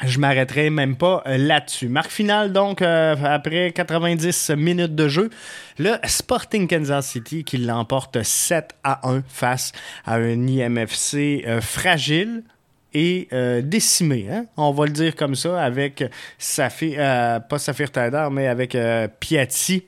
je 0.05 0.19
m'arrêterai 0.19 0.69
même 0.71 0.97
pas 0.97 1.23
euh, 1.27 1.39
là-dessus. 1.39 1.89
Marque 1.89 2.11
finale, 2.11 2.53
donc, 2.53 2.83
euh, 2.83 3.17
après 3.25 3.73
90 3.73 4.51
minutes 4.51 4.95
de 4.95 5.09
jeu, 5.09 5.31
le 5.79 5.95
Sporting 6.05 6.69
Kansas 6.69 7.07
City 7.07 7.45
qui 7.45 7.59
l'emporte 7.59 8.23
7 8.23 8.75
à 8.85 9.09
1 9.09 9.23
face 9.27 9.73
à 10.05 10.17
un 10.17 10.47
IMFC 10.47 11.45
euh, 11.47 11.61
fragile 11.61 12.43
et 12.93 13.29
décimé. 13.63 14.27
Hein? 14.33 14.47
On 14.57 14.73
va 14.73 14.87
le 14.87 14.93
dire 14.93 15.15
comme 15.15 15.35
ça, 15.35 15.63
avec 15.63 16.03
Safir, 16.39 16.97
pas 17.47 17.59
Safir 17.59 17.91
Taider, 17.91 18.29
mais 18.33 18.47
avec 18.47 18.75
Piatti 19.21 19.85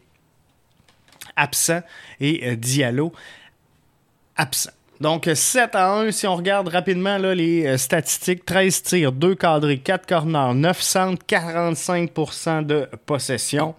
absent 1.34 1.80
et 2.20 2.54
Diallo 2.56 3.14
absent. 4.36 4.72
Donc 5.00 5.30
7 5.32 5.76
à 5.76 5.92
1, 5.92 6.10
si 6.10 6.26
on 6.26 6.34
regarde 6.34 6.66
rapidement 6.68 7.18
les 7.18 7.66
euh, 7.66 7.78
statistiques, 7.78 8.44
13 8.44 8.82
tirs, 8.82 9.12
2 9.12 9.36
cadrés, 9.36 9.78
4 9.78 10.06
corners, 10.06 10.54
9 10.54 10.82
centres, 10.82 11.24
45% 11.28 12.66
de 12.66 12.88
possession. 13.06 13.76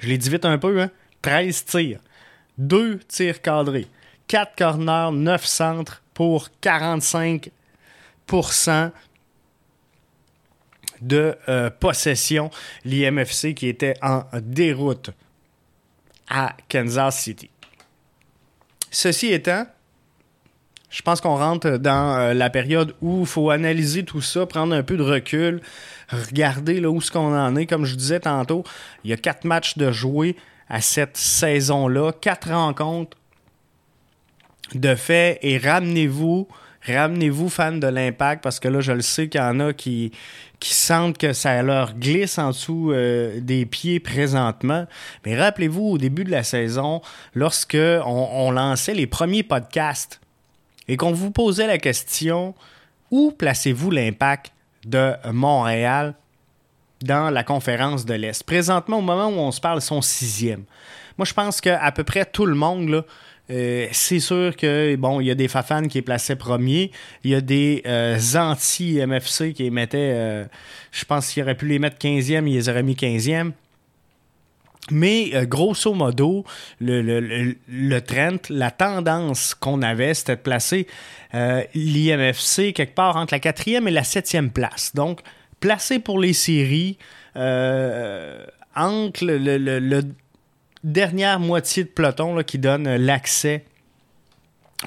Je 0.00 0.08
l'ai 0.08 0.18
dit 0.18 0.28
vite 0.28 0.44
un 0.44 0.58
peu, 0.58 0.80
hein? 0.80 0.90
13 1.22 1.64
tirs, 1.66 2.00
2 2.58 2.98
tirs 3.06 3.40
cadrés, 3.40 3.86
4 4.26 4.56
corners, 4.56 5.10
9 5.12 5.46
centres 5.46 6.02
pour 6.14 6.48
45% 6.60 8.90
de 11.00 11.36
euh, 11.48 11.70
possession. 11.70 12.50
L'IMFC 12.84 13.54
qui 13.54 13.68
était 13.68 13.94
en 14.02 14.24
déroute 14.40 15.10
à 16.28 16.56
Kansas 16.68 17.20
City. 17.20 17.50
Ceci 18.94 19.32
étant, 19.32 19.66
je 20.88 21.02
pense 21.02 21.20
qu'on 21.20 21.36
rentre 21.36 21.78
dans 21.78 22.16
euh, 22.16 22.32
la 22.32 22.48
période 22.48 22.94
où 23.02 23.22
il 23.22 23.26
faut 23.26 23.50
analyser 23.50 24.04
tout 24.04 24.20
ça, 24.20 24.46
prendre 24.46 24.72
un 24.72 24.84
peu 24.84 24.96
de 24.96 25.02
recul, 25.02 25.60
regarder 26.10 26.78
là 26.78 26.90
où 26.90 27.00
ce 27.00 27.10
qu'on 27.10 27.36
en 27.36 27.56
est. 27.56 27.66
Comme 27.66 27.86
je 27.86 27.96
disais 27.96 28.20
tantôt, 28.20 28.62
il 29.02 29.10
y 29.10 29.12
a 29.12 29.16
quatre 29.16 29.42
matchs 29.42 29.76
de 29.78 29.90
jouer 29.90 30.36
à 30.68 30.80
cette 30.80 31.16
saison-là, 31.16 32.12
quatre 32.12 32.52
rencontres 32.52 33.16
de 34.76 34.94
fait, 34.94 35.40
et 35.42 35.58
ramenez-vous 35.58 36.46
Ramenez-vous, 36.86 37.48
fans 37.48 37.72
de 37.72 37.86
l'Impact, 37.86 38.42
parce 38.42 38.60
que 38.60 38.68
là, 38.68 38.80
je 38.80 38.92
le 38.92 39.00
sais 39.00 39.28
qu'il 39.28 39.40
y 39.40 39.44
en 39.44 39.58
a 39.60 39.72
qui, 39.72 40.12
qui 40.60 40.74
sentent 40.74 41.16
que 41.16 41.32
ça 41.32 41.62
leur 41.62 41.94
glisse 41.94 42.38
en 42.38 42.48
dessous 42.48 42.90
euh, 42.92 43.40
des 43.40 43.64
pieds 43.64 44.00
présentement. 44.00 44.86
Mais 45.24 45.38
rappelez-vous, 45.38 45.82
au 45.82 45.98
début 45.98 46.24
de 46.24 46.30
la 46.30 46.42
saison, 46.42 47.00
lorsque 47.34 47.76
on, 47.76 48.50
lançait 48.50 48.94
les 48.94 49.06
premiers 49.06 49.42
podcasts 49.42 50.20
et 50.86 50.96
qu'on 50.96 51.12
vous 51.12 51.30
posait 51.30 51.66
la 51.66 51.78
question 51.78 52.54
où 53.10 53.32
placez-vous 53.32 53.90
l'impact 53.90 54.52
de 54.84 55.12
Montréal 55.32 56.14
dans 57.02 57.30
la 57.30 57.44
conférence 57.44 58.04
de 58.04 58.14
l'Est? 58.14 58.42
Présentement, 58.42 58.98
au 58.98 59.02
moment 59.02 59.28
où 59.28 59.38
on 59.38 59.52
se 59.52 59.60
parle, 59.60 59.78
ils 59.78 59.82
sont 59.82 60.02
sixième. 60.02 60.64
Moi, 61.16 61.24
je 61.24 61.32
pense 61.32 61.60
qu'à 61.60 61.92
peu 61.92 62.04
près 62.04 62.24
tout 62.24 62.46
le 62.46 62.54
monde 62.54 62.88
là, 62.88 63.02
euh, 63.50 63.88
c'est 63.92 64.20
sûr 64.20 64.56
que 64.56 64.96
bon, 64.96 65.20
il 65.20 65.26
y 65.26 65.30
a 65.30 65.34
des 65.34 65.48
Fafan 65.48 65.86
qui 65.86 65.98
est 65.98 66.02
placé 66.02 66.34
premier, 66.34 66.90
il 67.24 67.30
y 67.30 67.34
a 67.34 67.42
des 67.42 67.82
euh, 67.86 68.18
anti-MFC 68.34 69.52
qui 69.52 69.70
mettaient, 69.70 70.12
euh, 70.14 70.44
je 70.92 71.04
pense 71.04 71.30
qu'il 71.30 71.42
aurait 71.42 71.54
pu 71.54 71.66
les 71.66 71.78
mettre 71.78 71.98
15e, 71.98 72.48
ils 72.48 72.54
les 72.54 72.68
auraient 72.68 72.82
mis 72.82 72.94
15e. 72.94 73.52
Mais 74.90 75.32
grosso 75.46 75.94
modo, 75.94 76.44
le, 76.78 77.00
le, 77.00 77.56
le, 77.68 78.00
trend, 78.02 78.36
la 78.50 78.70
tendance 78.70 79.54
qu'on 79.54 79.80
avait, 79.80 80.12
c'était 80.12 80.36
de 80.36 80.42
placer 80.42 80.86
l'IMFC 81.32 82.74
quelque 82.74 82.94
part 82.94 83.16
entre 83.16 83.32
la 83.32 83.40
quatrième 83.40 83.88
et 83.88 83.90
la 83.90 84.04
septième 84.04 84.50
place. 84.50 84.94
Donc, 84.94 85.20
placé 85.58 86.00
pour 86.00 86.18
les 86.18 86.34
séries, 86.34 86.98
entre 87.34 89.24
le, 89.24 90.02
dernière 90.84 91.40
moitié 91.40 91.82
de 91.82 91.88
peloton 91.88 92.40
qui 92.44 92.58
donne 92.58 92.96
l'accès 92.96 93.64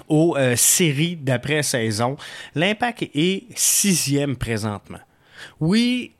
aux 0.08 0.38
euh, 0.38 0.56
séries 0.56 1.16
d'après-saison. 1.16 2.18
L'impact 2.56 3.10
est 3.13 3.46
sixième 3.56 4.36
présentement. 4.36 5.00
Oui, 5.60 6.12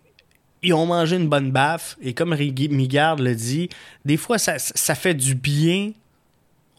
ils 0.64 0.74
ont 0.74 0.88
mangé 0.88 1.16
une 1.16 1.30
bonne 1.30 1.52
baffe 1.52 1.96
et 2.02 2.14
comme 2.14 2.36
Migard 2.36 3.18
le 3.18 3.36
dit, 3.36 3.70
des 4.04 4.18
fois 4.18 4.38
ça, 4.40 4.58
fait 4.96 5.14
du 5.14 5.36
bien. 5.36 5.92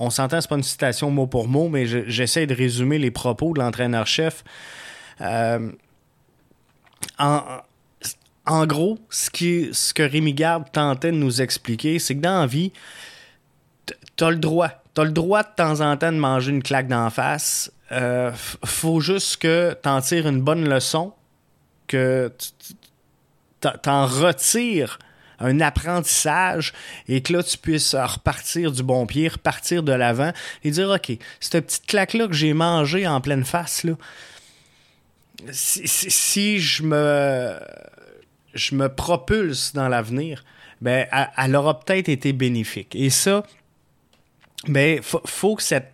On 0.00 0.11
s'entend, 0.11 0.40
c'est 0.40 0.49
pas 0.49 0.57
une 0.57 0.62
citation 0.62 1.11
mot 1.11 1.26
pour 1.26 1.49
mot, 1.49 1.69
mais 1.69 1.87
j'essaie 1.87 2.47
de 2.47 2.55
résumer 2.55 2.99
les 2.99 3.11
propos 3.11 3.52
de 3.52 3.61
l'entraîneur-chef. 3.61 4.45
Euh, 5.21 5.71
en, 7.19 7.43
en 8.49 8.67
gros, 8.67 8.99
ce, 9.11 9.31
que 9.31 10.02
Rémi 10.02 10.33
Garde 10.33 10.64
tentait 10.73 11.12
de 11.12 11.17
nous 11.17 11.43
expliquer, 11.43 11.99
c'est 11.99 12.17
que 12.17 12.21
dans 12.21 12.40
la 12.40 12.47
vie, 12.47 12.73
t'as 14.17 14.31
le 14.31 14.37
droit. 14.37 14.71
T'as 14.95 15.05
le 15.05 15.12
droit 15.12 15.43
de 15.43 15.50
temps 15.55 15.81
en 15.81 15.97
temps 15.97 16.11
de 16.11 16.19
manger 16.19 16.50
une 16.50 16.62
claque 16.62 16.88
d'en 16.88 17.11
face. 17.11 17.71
Euh, 17.93 18.33
faut 18.64 19.00
juste 19.00 19.37
que 19.37 19.76
t'en 19.81 20.00
tires 20.00 20.26
une 20.26 20.40
bonne 20.40 20.69
leçon, 20.69 21.12
que 21.87 22.33
t'en 23.61 24.07
retires 24.07 24.99
un 25.40 25.61
apprentissage 25.61 26.73
et 27.07 27.23
que 27.23 27.33
là, 27.33 27.43
tu 27.43 27.59
puisses 27.59 27.95
repartir 27.95 28.73
du 28.73 28.83
bon 28.83 29.07
pied, 29.07 29.28
repartir 29.28 29.83
de 29.83 29.93
l'avant 29.93 30.33
et 30.64 30.71
dire, 30.71 30.90
OK, 30.90 31.12
cette 31.38 31.67
petite 31.67 31.87
claque-là 31.87 32.26
que 32.26 32.35
j'ai 32.35 32.55
mangée 32.55 33.07
en 33.07 33.21
pleine 33.21 33.45
face, 33.45 33.85
là, 33.85 33.93
si, 35.52 36.59
je 36.59 36.83
me 36.83 37.57
je 38.58 38.74
me 38.74 38.88
propulse 38.88 39.72
dans 39.72 39.88
l'avenir, 39.88 40.44
ben, 40.80 41.06
elle, 41.36 41.56
aura 41.56 41.80
peut-être 41.80 42.08
été 42.08 42.32
bénéfique. 42.32 42.94
Et 42.94 43.10
ça, 43.10 43.44
ben, 44.66 45.00
faut, 45.02 45.56
que 45.56 45.62
cette 45.62 45.92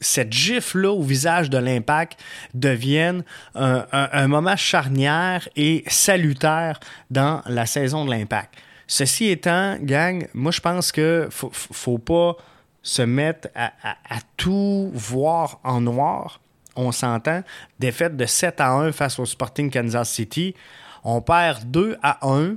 cette 0.00 0.32
gifle-là 0.32 0.90
au 0.90 1.02
visage 1.02 1.48
de 1.48 1.58
l'impact 1.58 2.18
devienne 2.54 3.22
un, 3.54 4.26
moment 4.26 4.56
charnière 4.56 5.48
et 5.54 5.84
salutaire 5.86 6.80
dans 7.10 7.40
la 7.46 7.66
saison 7.66 8.04
de 8.04 8.10
l'impact. 8.10 8.52
Ceci 8.88 9.28
étant, 9.28 9.78
gang, 9.80 10.26
moi 10.34 10.50
je 10.50 10.60
pense 10.60 10.90
que 10.90 11.28
faut, 11.30 11.52
faut 11.52 11.98
pas 11.98 12.36
se 12.82 13.02
mettre 13.02 13.48
à, 13.54 14.18
tout 14.36 14.90
voir 14.92 15.60
en 15.64 15.80
noir. 15.80 16.40
On 16.74 16.90
s'entend. 16.90 17.42
Défaite 17.78 18.16
de 18.16 18.26
7 18.26 18.60
à 18.60 18.72
1 18.72 18.92
face 18.92 19.18
au 19.18 19.26
Sporting 19.26 19.70
Kansas 19.70 20.10
City. 20.10 20.54
On 21.02 21.20
perd 21.20 21.70
2 21.70 21.96
à 22.02 22.26
1. 22.26 22.56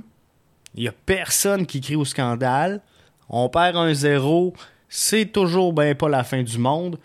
Il 0.74 0.82
n'y 0.82 0.88
a 0.88 0.92
personne 0.92 1.66
qui 1.66 1.80
crie 1.80 1.96
au 1.96 2.04
scandale. 2.04 2.80
On 3.28 3.48
perd 3.48 3.76
1-0. 3.76 4.54
C'est 4.88 5.26
toujours 5.26 5.72
bien 5.72 5.94
pas 5.94 6.08
la 6.08 6.24
fin 6.24 6.42
du 6.42 6.58
monde. 6.58 6.98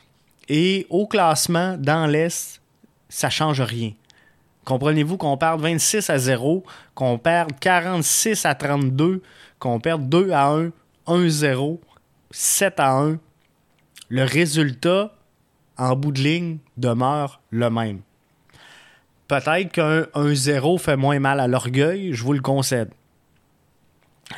Et 0.48 0.86
au 0.90 1.08
classement, 1.08 1.78
dans 1.78 2.06
l'Est, 2.06 2.62
ça 3.10 3.30
change 3.30 3.62
rien. 3.62 3.94
Comprenez-vous 4.66 5.18
qu'on 5.18 5.38
perd 5.38 5.60
26 5.62 6.10
à 6.10 6.18
0, 6.18 6.64
qu'on 6.94 7.18
perd 7.18 7.60
46 7.60 8.46
à 8.46 8.54
32, 8.54 9.22
qu'on 9.58 9.80
perd 9.80 10.08
2 10.08 10.32
à 10.32 10.50
1, 10.50 10.72
1-0, 11.08 11.80
7 12.30 12.80
à 12.80 12.92
1. 13.00 13.18
Le 14.10 14.24
résultat, 14.24 15.16
en 15.78 15.96
bout 15.96 16.12
de 16.12 16.22
ligne, 16.22 16.58
demeure 16.78 17.42
le 17.50 17.70
même. 17.70 18.02
Peut-être 19.32 19.72
qu'un 19.72 20.02
1-0 20.14 20.78
fait 20.78 20.98
moins 20.98 21.18
mal 21.20 21.40
à 21.40 21.48
l'orgueil, 21.48 22.12
je 22.12 22.22
vous 22.22 22.34
le 22.34 22.42
concède. 22.42 22.90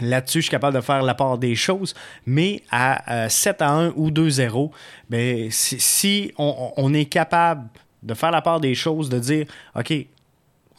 Là-dessus, 0.02 0.38
je 0.38 0.44
suis 0.44 0.52
capable 0.52 0.76
de 0.76 0.82
faire 0.82 1.02
la 1.02 1.16
part 1.16 1.40
des 1.40 1.56
choses, 1.56 1.96
mais 2.28 2.62
à 2.70 3.28
7 3.28 3.60
euh, 3.60 3.66
à 3.66 3.72
1 3.72 3.94
ou 3.96 4.12
2-0, 4.12 4.70
ben, 5.10 5.48
si, 5.50 6.32
on, 6.38 6.94
est 6.94 7.06
capable 7.06 7.70
de 8.04 8.14
faire 8.14 8.30
la 8.30 8.44
part 8.44 8.60
des 8.60 8.76
choses, 8.76 9.10
de 9.10 9.18
dire 9.18 9.48
OK, 9.76 9.92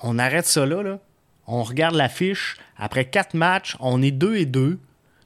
on 0.04 0.16
arrête 0.20 0.46
ça 0.46 0.64
là, 0.64 0.98
on 1.48 1.64
regarde 1.64 1.96
la 1.96 2.08
fiche, 2.08 2.56
après 2.78 3.06
4 3.06 3.34
matchs, 3.34 3.76
on 3.80 4.00
est 4.00 4.12
2 4.12 4.36
et 4.36 4.46
2, 4.46 4.78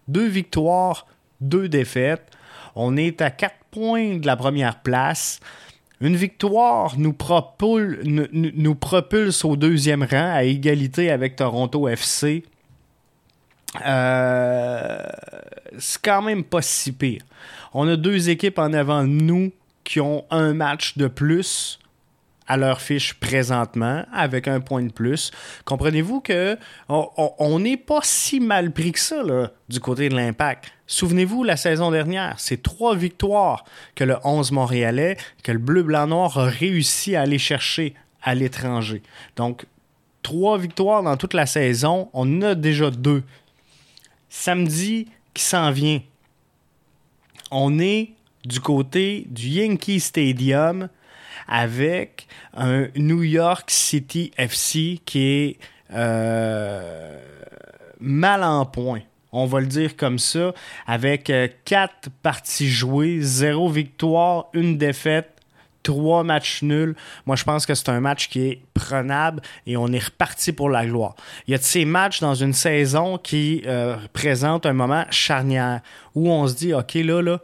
2 0.09 0.27
victoires, 0.29 1.07
2 1.43 1.69
défaites, 1.69 2.31
on 2.75 2.97
est 2.97 3.21
à 3.21 3.31
4 3.31 3.55
points 3.71 4.17
de 4.17 4.27
la 4.27 4.37
première 4.37 4.81
place. 4.81 5.41
Une 6.01 6.15
victoire 6.15 6.97
nous, 6.97 7.13
propulse 8.75 9.45
au 9.45 9.57
deuxième 9.57 10.03
rang 10.03 10.33
à 10.33 10.45
égalité 10.45 11.11
avec 11.11 11.37
Toronto 11.37 11.89
FC. 11.89 12.45
Euh, 13.85 15.03
c'est 15.79 16.01
quand 16.01 16.23
même 16.23 16.45
pas 16.45 16.63
si 16.63 16.93
pire. 16.93 17.23
On 17.75 17.89
a 17.89 17.97
deux 17.97 18.31
équipes 18.31 18.59
en 18.59 18.73
avant 18.73 19.03
de 19.03 19.09
nous 19.09 19.53
qui 19.83 20.01
ont 20.01 20.25
un 20.31 20.55
match 20.55 20.97
de 20.97 21.09
plus 21.09 21.79
à 22.49 22.57
leur 22.57 22.81
fiche 22.81 23.15
présentement 23.15 24.05
avec 24.13 24.49
un 24.49 24.61
point 24.61 24.83
de 24.83 24.91
plus. 24.91 25.31
Comprenez-vous 25.67 26.21
que 26.21 26.57
on 26.89 27.59
n'est 27.61 27.77
pas 27.77 28.01
si 28.03 28.41
mal 28.41 28.73
pris 28.73 28.93
que 28.93 28.99
ça 28.99 29.23
du 29.69 29.81
côté 29.81 30.09
de 30.09 30.17
l'impact? 30.17 30.73
Souvenez-vous, 30.87 31.45
la 31.45 31.59
saison 31.59 31.91
dernière, 31.91 32.35
c'est 32.39 32.63
trois 32.63 32.97
victoires 32.97 33.65
que 33.95 34.05
le 34.05 34.17
11 34.25 34.53
Montréalais, 34.53 35.19
que 35.43 35.53
le 35.53 35.59
Bleu 35.59 35.83
Blanc 35.83 36.07
Noir 36.07 36.39
a 36.39 36.47
réussi 36.47 37.15
à 37.15 37.21
aller 37.23 37.39
chercher 37.39 37.95
à 38.23 38.35
l'étranger. 38.35 39.03
Donc, 39.37 39.67
trois 40.23 40.57
victoires 40.57 41.03
dans 41.03 41.19
toute 41.19 41.35
la 41.35 41.45
saison, 41.45 42.09
on 42.15 42.41
a 42.41 42.55
déjà 42.55 42.91
deux. 42.91 43.23
Samedi 44.31 45.09
qui 45.35 45.43
s'en 45.43 45.71
vient, 45.71 46.01
on 47.51 47.79
est 47.79 48.13
du 48.45 48.61
côté 48.61 49.27
du 49.29 49.49
Yankee 49.49 50.01
Stadium 50.01 50.89
avec 51.49 52.29
un 52.55 52.89
New 52.95 53.23
York 53.23 53.71
City 53.71 54.31
FC 54.37 55.01
qui 55.05 55.23
est 55.23 55.59
euh, 55.93 57.19
mal 58.01 58.45
en 58.45 58.67
point. 58.67 59.01
On 59.33 59.47
va 59.47 59.61
le 59.61 59.67
dire 59.67 59.97
comme 59.97 60.19
ça, 60.19 60.53
avec 60.87 61.29
euh, 61.31 61.49
quatre 61.65 62.09
parties 62.23 62.69
jouées, 62.69 63.21
zéro 63.21 63.69
victoire, 63.69 64.47
une 64.55 64.79
défaite, 64.79 65.39
trois 65.83 66.23
matchs 66.25 66.63
nuls. 66.63 66.95
Moi, 67.27 67.37
je 67.37 67.45
pense 67.45 67.67
que 67.67 67.75
c'est 67.75 67.89
un 67.89 68.01
match 68.01 68.29
qui 68.29 68.41
est 68.41 68.63
prenable 68.75 69.43
et 69.67 69.77
on 69.77 69.89
est 69.89 70.05
reparti 70.05 70.53
pour 70.53 70.71
la 70.71 70.87
gloire. 70.87 71.15
Il 71.47 71.53
y 71.53 71.55
a 71.55 71.59
de 71.59 71.63
ces 71.63 71.85
matchs 71.85 72.21
dans 72.21 72.35
une 72.35 72.53
saison 72.53 73.19
qui 73.19 73.63
euh, 73.67 73.97
présentent 74.13 74.67
un 74.67 74.73
moment 74.73 75.05
charnière 75.11 75.81
où 76.15 76.31
on 76.31 76.47
se 76.47 76.55
dit, 76.55 76.75
OK, 76.75 76.95
là, 76.95 77.23
là, 77.23 77.41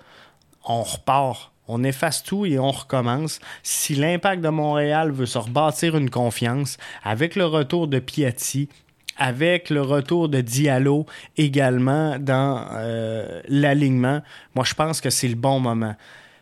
on 0.65 0.83
repart 0.83 1.54
on 1.69 1.83
efface 1.83 2.23
tout 2.23 2.47
et 2.47 2.59
on 2.59 2.71
recommence. 2.71 3.41
Si 3.63 3.95
l'impact 3.95 4.43
de 4.43 4.49
Montréal 4.49 5.13
veut 5.13 5.27
se 5.27 5.39
rebâtir 5.39 5.97
une 5.97 6.11
confiance, 6.11 6.77
avec 7.03 7.37
le 7.37 7.47
retour 7.47 7.89
de 7.89 7.99
Piatti, 7.99 8.69
avec 9.17 9.71
le 9.71 9.83
retour 9.83 10.29
de 10.29 10.41
Diallo 10.41 11.07
également 11.37 12.19
dans 12.19 12.67
euh, 12.73 13.41
l'alignement, 13.49 14.23
moi 14.55 14.65
je 14.65 14.75
pense 14.75 15.01
que 15.01 15.11
c'est 15.11 15.29
le 15.29 15.37
bon 15.37 15.61
moment. 15.61 15.95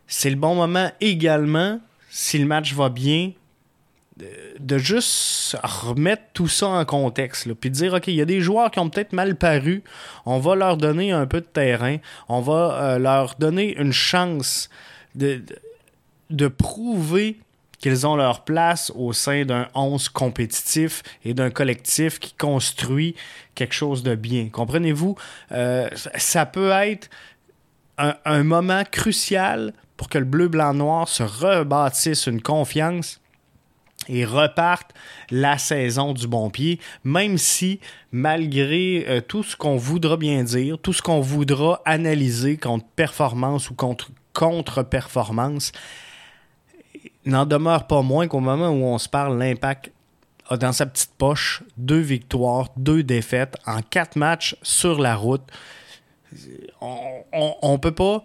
C'est 0.07 0.31
le 0.31 0.37
bon 0.37 0.55
moment 0.55 0.91
également, 1.01 1.81
si 2.11 2.39
le 2.39 2.47
match 2.47 2.75
va 2.75 2.89
bien, 2.89 3.33
de, 4.61 4.79
juste 4.79 5.57
remettre 5.63 6.23
tout 6.35 6.49
ça 6.49 6.69
en 6.69 6.85
contexte, 6.85 7.53
puis 7.55 7.71
de 7.71 7.75
dire, 7.75 7.95
OK, 7.95 8.09
il 8.09 8.15
y 8.15 8.21
a 8.21 8.27
des 8.27 8.41
joueurs 8.41 8.71
qui 8.71 8.79
ont 8.79 8.89
peut-être 8.89 9.13
mal 9.13 9.37
paru, 9.37 9.83
on 10.27 10.39
va 10.39 10.55
leur 10.55 10.77
donner 10.77 11.13
un 11.13 11.27
peu 11.27 11.41
de 11.41 11.47
terrain, 11.47 11.97
on 12.29 12.41
va 12.41 12.53
euh, 12.53 12.99
leur 12.99 13.35
donner 13.39 13.77
une 13.79 13.93
chance 13.93 14.69
de, 15.15 15.43
de, 16.31 16.49
prouver 16.49 17.39
qu'ils 17.79 18.07
ont 18.07 18.17
leur 18.17 18.45
place 18.45 18.93
au 18.95 19.13
sein 19.13 19.45
d'un 19.45 19.69
11 19.75 20.09
compétitif 20.09 21.03
et 21.25 21.35
d'un 21.35 21.51
collectif 21.51 22.19
qui 22.19 22.33
construit 22.35 23.17
quelque 23.55 23.75
chose 23.75 24.03
de 24.03 24.15
bien. 24.15 24.49
Comprenez-vous? 24.51 25.17
Euh, 25.51 25.89
ça 26.17 26.47
peut 26.47 26.71
être 26.71 27.11
un, 27.99 28.43
moment 28.43 28.83
crucial 28.91 29.73
pour 29.97 30.09
que 30.09 30.19
le 30.19 30.25
bleu, 30.25 30.49
blanc, 30.49 30.75
noir 30.75 31.09
se 31.09 31.23
rebâtisse 31.23 32.27
une 32.27 32.43
confiance 32.43 33.21
et 34.09 34.25
repartent 34.25 34.93
la 35.31 35.59
saison 35.59 36.13
du 36.13 36.27
bon 36.27 36.51
pied, 36.51 36.81
même 37.05 37.39
si, 37.39 37.79
malgré 38.11 39.05
euh, 39.09 39.21
tout 39.21 39.45
ce 39.45 39.57
qu'on 39.57 39.77
voudra 39.77 40.17
bien 40.17 40.43
dire, 40.43 40.79
tout 40.79 40.93
ce 40.93 41.03
qu'on 41.03 41.21
voudra 41.21 41.81
analyser 41.85 42.57
contre 42.57 42.87
performance 42.97 43.71
ou 43.71 43.75
contre 43.75 44.11
contre-performance, 44.33 45.73
n'en 47.25 47.47
demeure 47.47 47.87
pas 47.87 48.03
moins 48.03 48.27
qu'au 48.29 48.41
moment 48.41 48.69
où 48.71 48.85
on 48.85 48.99
se 48.99 49.09
parle, 49.09 49.39
l'impact 49.39 49.93
a 50.49 50.57
dans 50.57 50.73
sa 50.73 50.87
petite 50.87 51.13
poche 51.17 51.63
deux 51.77 52.01
victoires, 52.01 52.69
deux 52.77 53.03
défaites 53.03 53.57
en 53.67 53.81
quatre 53.83 54.17
matchs 54.17 54.57
sur 54.63 55.01
la 55.01 55.15
route. 55.15 55.43
On, 56.81 57.55
on, 57.63 57.79
peut 57.79 57.93
pas. 57.93 58.25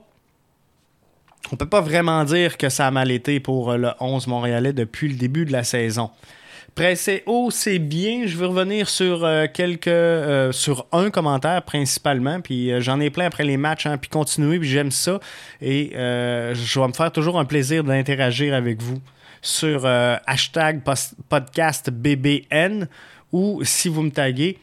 On 1.51 1.55
peut 1.55 1.69
pas 1.69 1.81
vraiment 1.81 2.23
dire 2.23 2.57
que 2.57 2.69
ça 2.69 2.87
a 2.87 2.91
mal 2.91 3.11
été 3.11 3.39
pour 3.39 3.73
le 3.73 3.91
11 3.99 4.27
Montréalais 4.27 4.73
depuis 4.73 5.09
le 5.09 5.15
début 5.15 5.45
de 5.45 5.51
la 5.51 5.63
saison. 5.63 6.09
Pressé 6.77 7.23
haut, 7.25 7.49
c'est 7.49 7.79
bien. 7.79 8.27
Je 8.27 8.37
veux 8.37 8.45
revenir 8.45 8.87
sur 8.87 9.25
euh, 9.25 9.47
quelques, 9.51 9.87
euh, 9.87 10.51
sur 10.51 10.85
un 10.91 11.09
commentaire 11.09 11.63
principalement, 11.63 12.39
puis 12.39 12.71
euh, 12.71 12.81
j'en 12.81 12.99
ai 12.99 13.09
plein 13.09 13.25
après 13.25 13.45
les 13.45 13.57
matchs, 13.57 13.87
hein, 13.87 13.97
puis 13.97 14.11
continuer, 14.11 14.59
puis 14.59 14.69
j'aime 14.69 14.91
ça. 14.91 15.19
Et 15.59 15.89
je 15.95 16.79
vais 16.79 16.87
me 16.87 16.93
faire 16.93 17.11
toujours 17.11 17.39
un 17.39 17.45
plaisir 17.45 17.83
d'interagir 17.83 18.53
avec 18.53 18.79
vous 18.79 18.99
sur 19.41 19.87
hashtag 19.87 20.83
podcast 21.27 21.89
BBN 21.89 22.87
ou 23.31 23.61
si 23.63 23.89
vous 23.89 24.03
me 24.03 24.11
taguez 24.11 24.59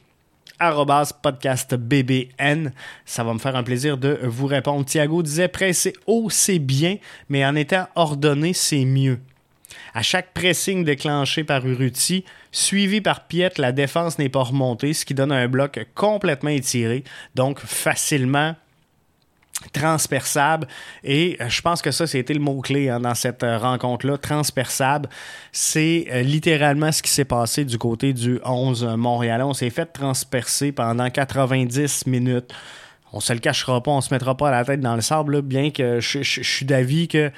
podcastbbn. 1.20 2.72
Ça 3.04 3.24
va 3.24 3.34
me 3.34 3.40
faire 3.40 3.56
un 3.56 3.64
plaisir 3.64 3.98
de 3.98 4.20
vous 4.22 4.46
répondre. 4.46 4.84
Thiago 4.84 5.20
disait 5.24 5.48
pressé 5.48 5.92
haut, 6.06 6.30
c'est 6.30 6.60
bien, 6.60 6.98
mais 7.28 7.44
en 7.44 7.56
étant 7.56 7.88
ordonné, 7.96 8.52
c'est 8.52 8.84
mieux. 8.84 9.18
À 9.94 10.02
chaque 10.02 10.34
pressing 10.34 10.84
déclenché 10.84 11.44
par 11.44 11.64
Uruti, 11.64 12.24
suivi 12.50 13.00
par 13.00 13.28
Piet, 13.28 13.52
la 13.58 13.70
défense 13.70 14.18
n'est 14.18 14.28
pas 14.28 14.42
remontée, 14.42 14.92
ce 14.92 15.04
qui 15.04 15.14
donne 15.14 15.30
un 15.30 15.46
bloc 15.46 15.86
complètement 15.94 16.50
étiré, 16.50 17.04
donc 17.36 17.60
facilement 17.60 18.56
transperçable. 19.72 20.66
Et 21.04 21.36
euh, 21.40 21.48
je 21.48 21.62
pense 21.62 21.80
que 21.80 21.92
ça, 21.92 22.08
c'était 22.08 22.34
le 22.34 22.40
mot-clé 22.40 22.88
hein, 22.88 22.98
dans 22.98 23.14
cette 23.14 23.44
euh, 23.44 23.56
rencontre-là. 23.56 24.18
Transperçable, 24.18 25.08
c'est 25.52 26.06
euh, 26.10 26.22
littéralement 26.22 26.90
ce 26.90 27.00
qui 27.00 27.10
s'est 27.10 27.24
passé 27.24 27.64
du 27.64 27.78
côté 27.78 28.12
du 28.12 28.40
11 28.44 28.84
Montréal. 28.96 29.42
On 29.42 29.54
s'est 29.54 29.70
fait 29.70 29.86
transpercer 29.86 30.72
pendant 30.72 31.08
90 31.08 32.06
minutes. 32.06 32.52
On 33.12 33.20
se 33.20 33.32
le 33.32 33.38
cachera 33.38 33.80
pas, 33.80 33.92
on 33.92 34.00
se 34.00 34.12
mettra 34.12 34.36
pas 34.36 34.50
la 34.50 34.64
tête 34.64 34.80
dans 34.80 34.96
le 34.96 35.00
sable, 35.00 35.40
bien 35.40 35.70
que 35.70 36.00
je 36.00 36.20
suis 36.20 36.66
d'avis 36.66 37.06
que 37.06 37.30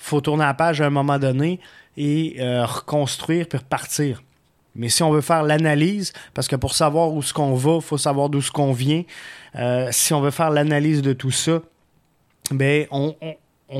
faut 0.00 0.20
tourner 0.20 0.44
la 0.44 0.54
page 0.54 0.80
à 0.80 0.86
un 0.86 0.90
moment 0.90 1.18
donné. 1.18 1.60
et 1.96 2.36
euh, 2.38 2.64
reconstruire 2.64 3.46
puis 3.48 3.58
repartir. 3.58 4.22
Mais 4.74 4.88
si 4.88 5.02
on 5.02 5.10
veut 5.10 5.20
faire 5.20 5.42
l'analyse, 5.42 6.12
parce 6.32 6.46
que 6.46 6.56
pour 6.56 6.74
savoir 6.74 7.12
où 7.12 7.22
ce 7.22 7.34
qu'on 7.34 7.54
va, 7.54 7.76
il 7.76 7.82
faut 7.82 7.98
savoir 7.98 8.28
d'où 8.28 8.40
ce 8.40 8.50
qu'on 8.50 8.72
vient. 8.72 9.02
Euh, 9.56 9.88
si 9.90 10.14
on 10.14 10.20
veut 10.20 10.30
faire 10.30 10.50
l'analyse 10.50 11.02
de 11.02 11.12
tout 11.12 11.32
ça, 11.32 11.60
ben 12.50 12.86
on, 12.90 13.14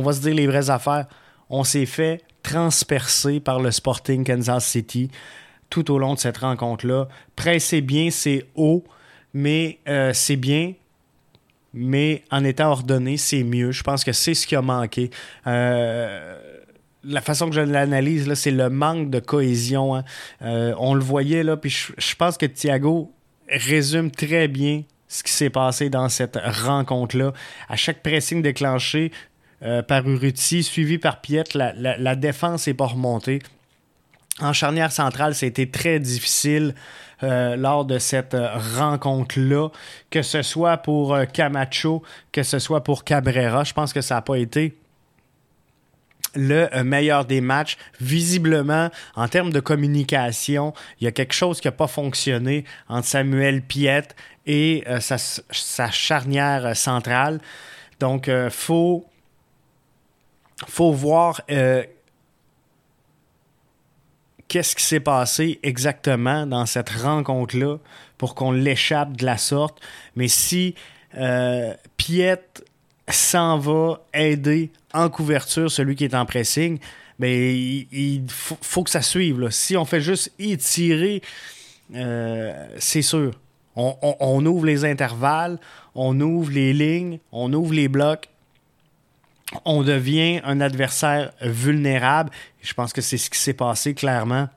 va 0.02 0.12
se 0.12 0.20
dire 0.20 0.34
les 0.34 0.46
vraies 0.46 0.70
affaires. 0.70 1.06
On 1.48 1.64
s'est 1.64 1.86
fait 1.86 2.22
transpercer 2.42 3.40
par 3.40 3.60
le 3.60 3.70
Sporting 3.70 4.24
Kansas 4.24 4.66
City 4.66 5.10
tout 5.68 5.90
au 5.92 5.98
long 5.98 6.14
de 6.14 6.18
cette 6.18 6.38
rencontre-là. 6.38 7.06
Pressez 7.36 7.80
bien, 7.80 8.10
c'est 8.10 8.46
haut, 8.56 8.84
mais 9.32 9.78
euh, 9.88 10.12
c'est 10.12 10.36
bien. 10.36 10.74
Mais 11.72 12.24
en 12.30 12.44
étant 12.44 12.70
ordonné, 12.70 13.16
c'est 13.16 13.44
mieux. 13.44 13.70
Je 13.70 13.82
pense 13.82 14.04
que 14.04 14.12
c'est 14.12 14.34
ce 14.34 14.46
qui 14.46 14.56
a 14.56 14.62
manqué. 14.62 15.10
Euh, 15.46 16.36
la 17.04 17.20
façon 17.20 17.48
que 17.48 17.54
je 17.54 17.60
l'analyse, 17.60 18.32
c'est 18.34 18.50
le 18.50 18.68
manque 18.70 19.10
de 19.10 19.20
cohésion. 19.20 19.94
Hein. 19.94 20.04
Euh, 20.42 20.74
on 20.78 20.94
le 20.94 21.00
voyait, 21.00 21.42
là, 21.42 21.56
puis 21.56 21.70
je, 21.70 22.14
pense 22.16 22.36
que 22.36 22.46
Thiago 22.46 23.12
résume 23.48 24.10
très 24.10 24.48
bien 24.48 24.82
ce 25.08 25.22
qui 25.22 25.32
s'est 25.32 25.50
passé 25.50 25.90
dans 25.90 26.08
cette 26.08 26.36
rencontre-là. 26.36 27.32
À 27.68 27.76
chaque 27.76 28.02
pressing 28.02 28.42
déclenché 28.42 29.12
euh, 29.62 29.82
par 29.82 30.08
Uruti, 30.08 30.62
suivi 30.62 30.98
par 30.98 31.20
Piet, 31.20 31.44
la, 31.54 31.72
la, 31.74 32.14
défense 32.16 32.66
n'est 32.66 32.74
pas 32.74 32.86
remontée. 32.86 33.40
En 34.38 34.52
charnière 34.52 34.92
centrale, 34.92 35.34
c'était 35.34 35.66
très 35.66 35.98
difficile 35.98 36.74
euh, 37.22 37.56
lors 37.56 37.84
de 37.84 37.98
cette 37.98 38.36
rencontre-là, 38.78 39.68
que 40.10 40.22
ce 40.22 40.42
soit 40.42 40.78
pour 40.78 41.16
Camacho, 41.32 42.02
que 42.32 42.42
ce 42.42 42.58
soit 42.58 42.82
pour 42.82 43.04
Cabrera. 43.04 43.64
Je 43.64 43.74
pense 43.74 43.92
que 43.92 44.00
ça 44.00 44.14
n'a 44.14 44.22
pas 44.22 44.36
été 44.36 44.74
le 46.34 46.74
euh, 46.74 46.84
meilleur 46.84 47.24
des 47.24 47.40
matchs. 47.40 47.76
Visiblement, 48.00 48.90
en 49.14 49.28
termes 49.28 49.52
de 49.52 49.60
communication, 49.60 50.72
il 51.00 51.04
y 51.04 51.06
a 51.06 51.12
quelque 51.12 51.34
chose 51.34 51.60
qui 51.60 51.68
n'a 51.68 51.72
pas 51.72 51.86
fonctionné 51.86 52.64
entre 52.88 53.06
Samuel 53.06 53.62
Piette 53.62 54.14
et 54.46 54.84
euh, 54.88 55.00
sa, 55.00 55.90
charnière 55.90 56.76
centrale. 56.76 57.40
Donc, 57.98 58.26
il 58.26 58.32
euh, 58.32 58.50
faut, 58.50 59.06
faut 60.66 60.92
voir 60.92 61.42
qu'est-ce 64.50 64.74
qui 64.74 64.84
s'est 64.84 65.00
passé 65.00 65.60
exactement 65.62 66.44
dans 66.44 66.66
cette 66.66 66.90
rencontre-là 66.90 67.78
pour 68.18 68.34
qu'on 68.34 68.50
l'échappe 68.50 69.16
de 69.16 69.24
la 69.24 69.38
sorte. 69.38 69.80
Mais 70.16 70.28
si 70.28 70.74
Piette 71.96 72.64
s'en 73.08 73.58
va 73.58 74.00
aider 74.12 74.70
en 74.92 75.08
couverture 75.08 75.70
celui 75.70 75.94
qui 75.94 76.04
est 76.04 76.14
en 76.14 76.26
pressing, 76.26 76.78
mais 77.20 77.52
ben, 77.52 77.86
il, 77.92 78.24
faut, 78.28 78.82
que 78.82 78.90
ça 78.90 79.02
suive. 79.02 79.48
Si 79.50 79.76
on 79.76 79.84
fait 79.84 80.00
juste 80.00 80.32
étirer, 80.38 81.22
euh, 81.94 82.68
c'est 82.78 83.02
sûr. 83.02 83.32
On, 83.76 84.44
ouvre 84.44 84.66
les 84.66 84.84
intervalles, 84.84 85.58
on 85.94 86.18
ouvre 86.20 86.50
les 86.50 86.72
lignes, 86.72 87.18
on 87.30 87.52
ouvre 87.52 87.72
les 87.72 87.88
blocs. 87.88 88.28
On 89.64 89.82
devient 89.82 90.40
un 90.44 90.60
adversaire 90.60 91.32
vulnérable. 91.42 92.30
Je 92.62 92.72
pense 92.74 92.92
que 92.92 93.00
c'est 93.00 93.18
ce 93.18 93.30
qui 93.30 93.38
s'est 93.38 93.54
passé 93.54 93.94
clairement 93.94 94.48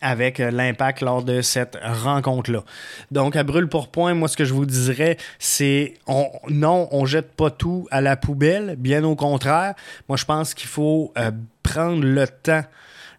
avec 0.00 0.40
euh, 0.40 0.50
l'impact 0.50 1.00
lors 1.00 1.22
de 1.22 1.42
cette 1.42 1.78
rencontre-là. 1.82 2.64
Donc, 3.10 3.36
à 3.36 3.42
brûle 3.42 3.68
pour 3.68 3.88
point, 3.88 4.14
moi, 4.14 4.28
ce 4.28 4.36
que 4.36 4.44
je 4.44 4.54
vous 4.54 4.66
dirais, 4.66 5.16
c'est 5.38 5.94
on, 6.06 6.28
non, 6.48 6.88
on 6.92 7.06
jette 7.06 7.32
pas 7.32 7.50
tout 7.50 7.86
à 7.90 8.00
la 8.00 8.16
poubelle, 8.16 8.76
bien 8.78 9.04
au 9.04 9.16
contraire. 9.16 9.74
Moi, 10.08 10.16
je 10.16 10.24
pense 10.24 10.54
qu'il 10.54 10.68
faut 10.68 11.12
euh, 11.18 11.30
prendre 11.62 12.04
le 12.04 12.26
temps 12.26 12.64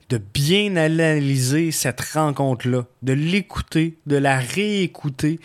de 0.10 0.18
bien 0.18 0.76
analyser 0.76 1.72
cette 1.72 2.02
rencontre-là, 2.02 2.86
de 3.02 3.14
l'écouter, 3.14 3.98
de 4.08 4.18
la 4.18 4.40
réécouter 4.40 5.40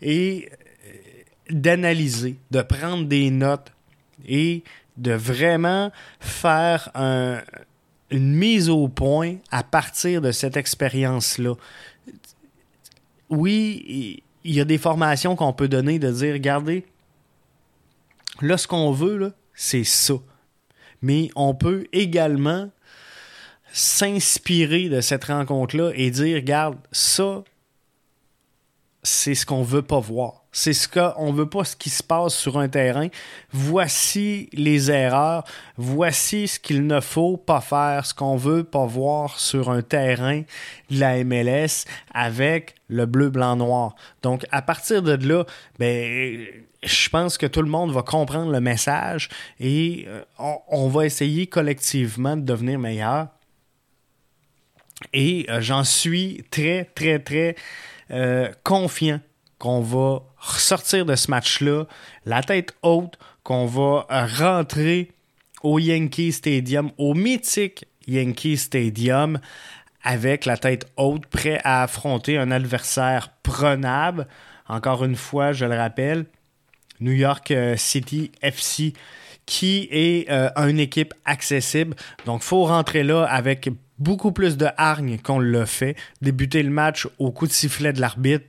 et 0.00 0.48
euh, 0.86 0.90
d'analyser, 1.50 2.36
de 2.50 2.62
prendre 2.62 3.04
des 3.04 3.30
notes 3.30 3.72
et 4.26 4.64
de 4.96 5.12
vraiment 5.12 5.90
faire 6.20 6.90
un, 6.94 7.40
une 8.10 8.34
mise 8.34 8.68
au 8.70 8.88
point 8.88 9.36
à 9.50 9.62
partir 9.62 10.20
de 10.20 10.32
cette 10.32 10.56
expérience-là. 10.56 11.54
Oui, 13.28 14.22
il 14.44 14.54
y 14.54 14.60
a 14.60 14.64
des 14.64 14.78
formations 14.78 15.34
qu'on 15.34 15.52
peut 15.52 15.68
donner 15.68 15.98
de 15.98 16.10
dire, 16.10 16.32
regardez, 16.32 16.86
là, 18.40 18.56
ce 18.56 18.68
qu'on 18.68 18.92
veut, 18.92 19.32
c'est 19.54 19.84
ça. 19.84 20.14
Mais 21.02 21.30
on 21.34 21.54
peut 21.54 21.86
également 21.92 22.70
s'inspirer 23.72 24.88
de 24.88 25.00
cette 25.00 25.24
rencontre-là 25.24 25.90
et 25.94 26.10
dire, 26.10 26.36
regarde, 26.36 26.78
ça, 26.92 27.42
c'est 29.06 29.36
ce 29.36 29.46
qu'on 29.46 29.62
veut 29.62 29.82
pas 29.82 30.00
voir. 30.00 30.42
C'est 30.50 30.72
ce 30.72 30.88
qu'on 30.88 31.32
veut 31.32 31.48
pas 31.48 31.64
ce 31.64 31.76
qui 31.76 31.90
se 31.90 32.02
passe 32.02 32.34
sur 32.34 32.58
un 32.58 32.68
terrain. 32.68 33.06
Voici 33.52 34.48
les 34.52 34.90
erreurs. 34.90 35.44
Voici 35.76 36.48
ce 36.48 36.58
qu'il 36.58 36.86
ne 36.86 36.98
faut 37.00 37.36
pas 37.36 37.60
faire, 37.60 38.04
ce 38.04 38.14
qu'on 38.14 38.36
veut 38.36 38.64
pas 38.64 38.84
voir 38.84 39.38
sur 39.38 39.70
un 39.70 39.82
terrain 39.82 40.42
de 40.90 40.98
la 40.98 41.22
MLS 41.22 41.84
avec 42.12 42.74
le 42.88 43.06
bleu, 43.06 43.30
blanc, 43.30 43.54
noir. 43.54 43.94
Donc, 44.22 44.44
à 44.50 44.60
partir 44.60 45.02
de 45.02 45.12
là, 45.24 45.44
ben, 45.78 46.44
je 46.82 47.08
pense 47.10 47.38
que 47.38 47.46
tout 47.46 47.62
le 47.62 47.70
monde 47.70 47.92
va 47.92 48.02
comprendre 48.02 48.50
le 48.50 48.60
message 48.60 49.28
et 49.60 50.06
euh, 50.08 50.22
on, 50.68 50.88
va 50.88 51.06
essayer 51.06 51.46
collectivement 51.46 52.36
de 52.36 52.42
devenir 52.42 52.80
meilleur. 52.80 53.28
Et 55.12 55.46
euh, 55.48 55.60
j'en 55.60 55.84
suis 55.84 56.44
très, 56.50 56.86
très, 56.94 57.20
très 57.20 57.54
euh, 58.10 58.48
confiant 58.62 59.20
qu'on 59.58 59.80
va 59.80 60.22
ressortir 60.38 61.06
de 61.06 61.14
ce 61.14 61.30
match-là, 61.30 61.84
la 62.24 62.42
tête 62.42 62.74
haute, 62.82 63.18
qu'on 63.42 63.66
va 63.66 64.06
rentrer 64.38 65.10
au 65.62 65.78
Yankee 65.78 66.32
Stadium, 66.32 66.90
au 66.98 67.14
mythique 67.14 67.86
Yankee 68.06 68.56
Stadium, 68.56 69.38
avec 70.02 70.44
la 70.44 70.56
tête 70.56 70.86
haute, 70.96 71.26
prêt 71.26 71.60
à 71.64 71.82
affronter 71.82 72.38
un 72.38 72.50
adversaire 72.50 73.30
prenable. 73.42 74.26
Encore 74.68 75.04
une 75.04 75.16
fois, 75.16 75.52
je 75.52 75.64
le 75.64 75.76
rappelle, 75.76 76.26
New 77.00 77.12
York 77.12 77.50
euh, 77.50 77.76
City 77.76 78.30
FC, 78.40 78.92
qui 79.46 79.88
est 79.90 80.30
euh, 80.30 80.50
une 80.56 80.80
équipe 80.80 81.14
accessible. 81.24 81.96
Donc, 82.24 82.42
faut 82.42 82.64
rentrer 82.64 83.02
là 83.02 83.24
avec 83.24 83.68
beaucoup 83.98 84.32
plus 84.32 84.56
de 84.56 84.68
hargne 84.76 85.18
qu'on 85.18 85.38
le 85.38 85.64
fait, 85.64 85.96
débuter 86.20 86.62
le 86.62 86.70
match 86.70 87.08
au 87.18 87.30
coup 87.32 87.46
de 87.46 87.52
sifflet 87.52 87.92
de 87.92 88.00
l'arbitre 88.00 88.46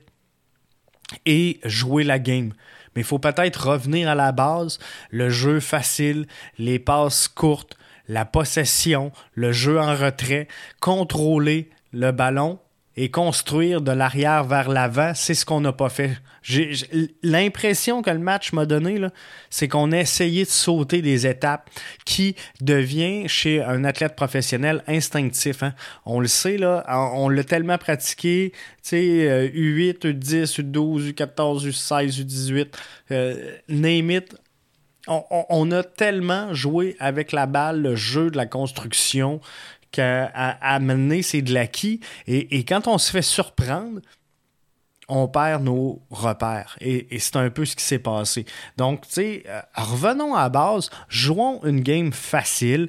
et 1.26 1.60
jouer 1.64 2.04
la 2.04 2.18
game. 2.18 2.52
Mais 2.94 3.02
il 3.02 3.04
faut 3.04 3.18
peut-être 3.18 3.68
revenir 3.68 4.08
à 4.08 4.14
la 4.14 4.32
base, 4.32 4.78
le 5.10 5.30
jeu 5.30 5.60
facile, 5.60 6.26
les 6.58 6.78
passes 6.78 7.28
courtes, 7.28 7.76
la 8.08 8.24
possession, 8.24 9.12
le 9.34 9.52
jeu 9.52 9.78
en 9.78 9.94
retrait, 9.94 10.48
contrôler 10.80 11.70
le 11.92 12.10
ballon 12.10 12.58
et 13.00 13.10
construire 13.10 13.80
de 13.80 13.92
l'arrière 13.92 14.42
vers 14.42 14.68
l'avant, 14.68 15.12
c'est 15.14 15.34
ce 15.34 15.46
qu'on 15.46 15.60
n'a 15.60 15.72
pas 15.72 15.88
fait. 15.88 16.18
L'impression 17.22 18.02
que 18.02 18.10
le 18.10 18.18
match 18.18 18.52
m'a 18.52 18.66
donné, 18.66 18.98
c'est 19.50 19.68
qu'on 19.68 19.92
a 19.92 19.98
essayé 19.98 20.44
de 20.44 20.48
sauter 20.48 21.00
des 21.00 21.24
étapes 21.24 21.70
qui 22.04 22.34
devient 22.60 23.28
chez 23.28 23.62
un 23.62 23.84
athlète 23.84 24.16
professionnel 24.16 24.82
instinctif. 24.88 25.62
Hein. 25.62 25.74
On 26.06 26.18
le 26.18 26.26
sait, 26.26 26.56
là, 26.58 26.84
on, 27.14 27.28
l'a 27.28 27.44
tellement 27.44 27.78
pratiqué, 27.78 28.50
tu 28.52 28.58
sais, 28.82 29.52
U8, 29.54 30.00
U10, 30.00 30.60
U12, 30.60 31.12
U14, 31.12 31.68
U16, 31.68 32.24
U18, 32.24 33.60
name 33.68 34.10
it, 34.10 34.34
on, 35.08 35.70
a 35.70 35.82
tellement 35.82 36.52
joué 36.52 36.96
avec 36.98 37.32
la 37.32 37.46
balle, 37.46 37.80
le 37.80 37.96
jeu 37.96 38.30
de 38.30 38.36
la 38.36 38.46
construction, 38.46 39.40
qu'à 39.90 40.26
amener, 40.26 41.22
c'est 41.22 41.42
de 41.42 41.52
l'acquis. 41.52 42.00
Et, 42.26 42.64
quand 42.64 42.86
on 42.86 42.98
se 42.98 43.10
fait 43.10 43.22
surprendre, 43.22 44.00
on 45.08 45.26
perd 45.28 45.64
nos 45.64 46.02
repères. 46.10 46.76
Et, 46.80 47.18
c'est 47.18 47.36
un 47.36 47.50
peu 47.50 47.64
ce 47.64 47.76
qui 47.76 47.84
s'est 47.84 47.98
passé. 47.98 48.44
Donc, 48.76 49.06
tu 49.06 49.14
sais, 49.14 49.44
euh, 49.46 49.60
revenons 49.74 50.34
à 50.34 50.42
la 50.42 50.48
base, 50.48 50.90
jouons 51.08 51.62
une 51.64 51.80
game 51.80 52.12
facile, 52.12 52.88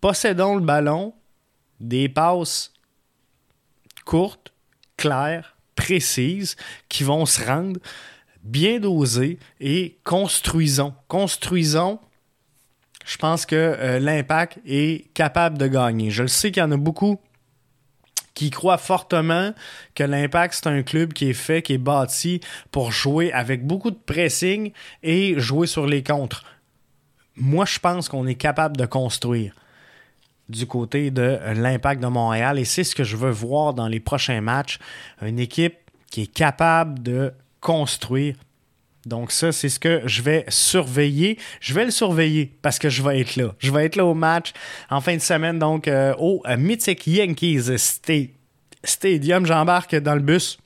possédons 0.00 0.56
le 0.56 0.62
ballon, 0.62 1.14
des 1.80 2.08
passes 2.08 2.72
courtes, 4.04 4.52
claires, 4.96 5.56
précises, 5.76 6.56
qui 6.88 7.04
vont 7.04 7.26
se 7.26 7.44
rendre 7.44 7.80
bien 8.42 8.78
dosées 8.78 9.38
et 9.60 9.98
construisons. 10.04 10.94
Construisons 11.08 11.98
je 13.04 13.16
pense 13.16 13.46
que 13.46 13.54
euh, 13.56 13.98
l'impact 13.98 14.58
est 14.66 15.12
capable 15.14 15.58
de 15.58 15.66
gagner. 15.66 16.10
Je 16.10 16.22
le 16.22 16.28
sais 16.28 16.50
qu'il 16.50 16.62
y 16.62 16.66
en 16.66 16.72
a 16.72 16.76
beaucoup 16.76 17.20
qui 18.34 18.50
croient 18.50 18.78
fortement 18.78 19.52
que 19.94 20.02
l'impact, 20.02 20.54
c'est 20.54 20.66
un 20.66 20.82
club 20.82 21.12
qui 21.12 21.30
est 21.30 21.34
fait, 21.34 21.62
qui 21.62 21.74
est 21.74 21.78
bâti 21.78 22.40
pour 22.72 22.90
jouer 22.90 23.32
avec 23.32 23.64
beaucoup 23.64 23.90
de 23.90 23.98
pressing 23.98 24.72
et 25.02 25.38
jouer 25.38 25.66
sur 25.66 25.86
les 25.86 26.02
contres. 26.02 26.44
Moi, 27.36 27.64
je 27.64 27.78
pense 27.78 28.08
qu'on 28.08 28.26
est 28.26 28.34
capable 28.34 28.76
de 28.76 28.86
construire. 28.86 29.54
du 30.50 30.66
côté 30.66 31.10
de 31.10 31.38
l'Impact 31.54 32.02
de 32.02 32.06
Montréal 32.06 32.58
et 32.58 32.66
c'est 32.66 32.84
ce 32.84 32.94
que 32.94 33.02
je 33.02 33.16
veux 33.16 33.30
voir 33.30 33.72
dans 33.72 33.88
les 33.88 34.00
prochains 34.00 34.42
matchs. 34.42 34.78
Une 35.22 35.38
équipe 35.38 35.76
qui 36.10 36.22
est 36.22 36.32
capable 36.32 37.02
de 37.02 37.32
construire. 37.60 38.36
Donc 39.06 39.32
ça, 39.32 39.52
c'est 39.52 39.68
ce 39.68 39.78
que 39.78 40.02
je 40.06 40.22
vais 40.22 40.44
surveiller. 40.48 41.38
Je 41.60 41.74
vais 41.74 41.84
le 41.84 41.90
surveiller 41.90 42.52
parce 42.62 42.78
que 42.78 42.88
je 42.88 43.02
vais 43.02 43.20
être 43.20 43.36
là. 43.36 43.54
Je 43.58 43.70
vais 43.70 43.84
être 43.86 43.96
là 43.96 44.04
au 44.04 44.14
match 44.14 44.52
en 44.90 45.00
fin 45.00 45.16
de 45.16 45.20
semaine, 45.20 45.58
donc 45.58 45.88
euh, 45.88 46.14
au 46.18 46.42
Mythic 46.56 47.06
Yankees 47.06 47.76
Stadium. 48.84 49.46
J'embarque 49.46 49.96
dans 49.96 50.14
le 50.14 50.20
bus 50.20 50.58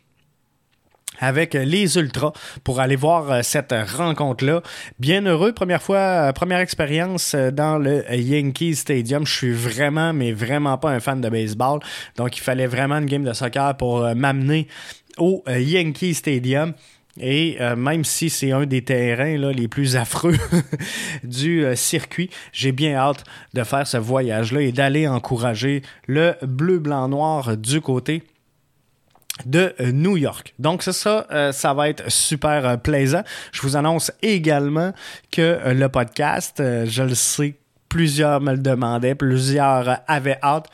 avec 1.19 1.55
les 1.55 1.99
Ultras 1.99 2.33
pour 2.65 2.81
aller 2.81 2.97
voir 2.97 3.31
euh, 3.31 3.41
cette 3.43 3.75
rencontre-là. 3.97 4.63
Bien 4.99 5.23
heureux, 5.23 5.53
première 5.53 5.83
fois, 5.83 5.99
euh, 5.99 6.33
première 6.33 6.61
expérience 6.61 7.35
euh, 7.35 7.51
dans 7.51 7.79
le 7.79 8.05
Yankee 8.15 8.75
Stadium. 8.75 9.27
Je 9.27 9.33
suis 9.33 9.53
vraiment, 9.53 10.13
mais 10.13 10.33
vraiment 10.33 10.79
pas 10.79 10.91
un 10.91 11.01
fan 11.01 11.21
de 11.21 11.29
baseball. 11.29 11.81
Donc, 12.17 12.37
il 12.37 12.41
fallait 12.41 12.67
vraiment 12.67 12.97
une 12.97 13.07
game 13.07 13.25
de 13.25 13.33
soccer 13.33 13.77
pour 13.77 14.15
m'amener 14.15 14.69
au 15.19 15.43
Yankee 15.49 16.15
Stadium. 16.15 16.75
Et 17.21 17.59
même 17.77 18.05
si 18.05 18.31
c'est 18.31 18.53
un 18.53 18.67
des 18.67 18.83
terrains 18.83 19.37
les 19.53 19.69
plus 19.69 19.97
affreux 19.97 20.37
du 21.25 21.65
circuit, 21.75 22.31
j'ai 22.53 22.73
bien 22.73 22.95
hâte 22.95 23.25
de 23.55 23.65
faire 23.65 23.87
ce 23.87 23.97
voyage-là 23.97 24.63
et 24.63 24.73
d'aller 24.73 25.09
encourager 25.09 25.83
le 26.07 26.35
bleu-blanc-noir 26.43 27.57
du 27.57 27.81
côté 27.81 28.23
de 29.47 29.75
euh, 29.81 29.93
New 29.93 30.17
York. 30.17 30.55
Donc 30.59 30.83
c'est 30.83 30.93
ça, 30.93 31.27
euh, 31.31 31.53
ça 31.53 31.75
va 31.75 31.89
être 31.89 32.11
super 32.11 32.67
euh, 32.67 32.77
plaisant. 32.77 33.23
Je 33.53 33.63
vous 33.63 33.77
annonce 33.77 34.13
également 34.23 34.93
que 35.31 35.61
le 35.67 35.89
podcast, 35.89 36.57
je 36.59 37.03
le 37.03 37.15
sais, 37.15 37.55
plusieurs 37.89 38.41
me 38.41 38.53
le 38.53 38.59
demandaient, 38.59 39.15
plusieurs 39.15 40.01
avaient 40.07 40.39
hâte. 40.43 40.69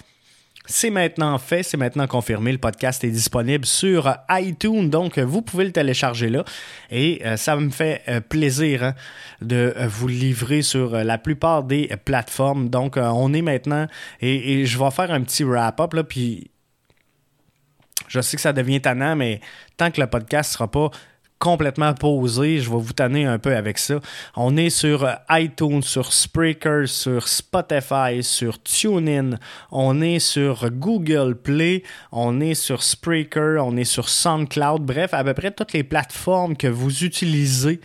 C'est 0.66 0.88
maintenant 0.88 1.36
fait, 1.36 1.62
c'est 1.62 1.76
maintenant 1.76 2.06
confirmé. 2.06 2.50
Le 2.50 2.58
podcast 2.58 3.04
est 3.04 3.10
disponible 3.10 3.66
sur 3.66 4.16
iTunes, 4.30 4.88
donc 4.88 5.18
vous 5.18 5.42
pouvez 5.42 5.66
le 5.66 5.72
télécharger 5.72 6.30
là. 6.30 6.42
Et 6.90 7.22
ça 7.36 7.54
me 7.56 7.68
fait 7.68 8.02
plaisir 8.30 8.82
hein, 8.82 8.94
de 9.42 9.74
vous 9.86 10.08
livrer 10.08 10.62
sur 10.62 10.92
la 10.92 11.18
plupart 11.18 11.64
des 11.64 11.90
plateformes. 12.06 12.70
Donc 12.70 12.96
on 12.96 13.34
est 13.34 13.42
maintenant, 13.42 13.86
et, 14.22 14.60
et 14.60 14.64
je 14.64 14.78
vais 14.78 14.90
faire 14.90 15.10
un 15.10 15.20
petit 15.20 15.44
wrap-up, 15.44 15.92
là, 15.92 16.02
puis 16.02 16.50
je 18.08 18.20
sais 18.20 18.36
que 18.36 18.42
ça 18.42 18.54
devient 18.54 18.80
tannant, 18.80 19.16
mais 19.16 19.40
tant 19.76 19.90
que 19.90 20.00
le 20.00 20.06
podcast 20.06 20.50
ne 20.50 20.54
sera 20.54 20.70
pas 20.70 20.90
complètement 21.38 21.92
posé, 21.94 22.58
je 22.58 22.70
vais 22.70 22.78
vous 22.78 22.92
tanner 22.92 23.26
un 23.26 23.38
peu 23.38 23.54
avec 23.54 23.78
ça. 23.78 24.00
On 24.36 24.56
est 24.56 24.70
sur 24.70 25.08
iTunes, 25.30 25.82
sur 25.82 26.12
Spreaker, 26.12 26.88
sur 26.88 27.28
Spotify, 27.28 28.22
sur 28.22 28.62
TuneIn, 28.62 29.38
on 29.70 30.00
est 30.00 30.20
sur 30.20 30.70
Google 30.70 31.34
Play, 31.34 31.82
on 32.12 32.40
est 32.40 32.54
sur 32.54 32.82
Spreaker, 32.82 33.64
on 33.64 33.76
est 33.76 33.84
sur 33.84 34.08
SoundCloud, 34.08 34.82
bref, 34.82 35.12
à 35.12 35.22
peu 35.22 35.34
près 35.34 35.50
toutes 35.50 35.72
les 35.72 35.84
plateformes 35.84 36.56
que 36.56 36.68
vous 36.68 37.04
utilisez. 37.04 37.80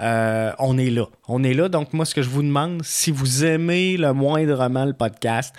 Euh, 0.00 0.52
on 0.58 0.76
est 0.76 0.90
là. 0.90 1.06
On 1.28 1.42
est 1.42 1.54
là. 1.54 1.68
Donc, 1.68 1.92
moi, 1.92 2.04
ce 2.04 2.14
que 2.14 2.22
je 2.22 2.28
vous 2.28 2.42
demande, 2.42 2.82
si 2.84 3.10
vous 3.10 3.44
aimez 3.44 3.96
le 3.96 4.12
moindrement 4.12 4.84
le 4.84 4.92
podcast, 4.92 5.54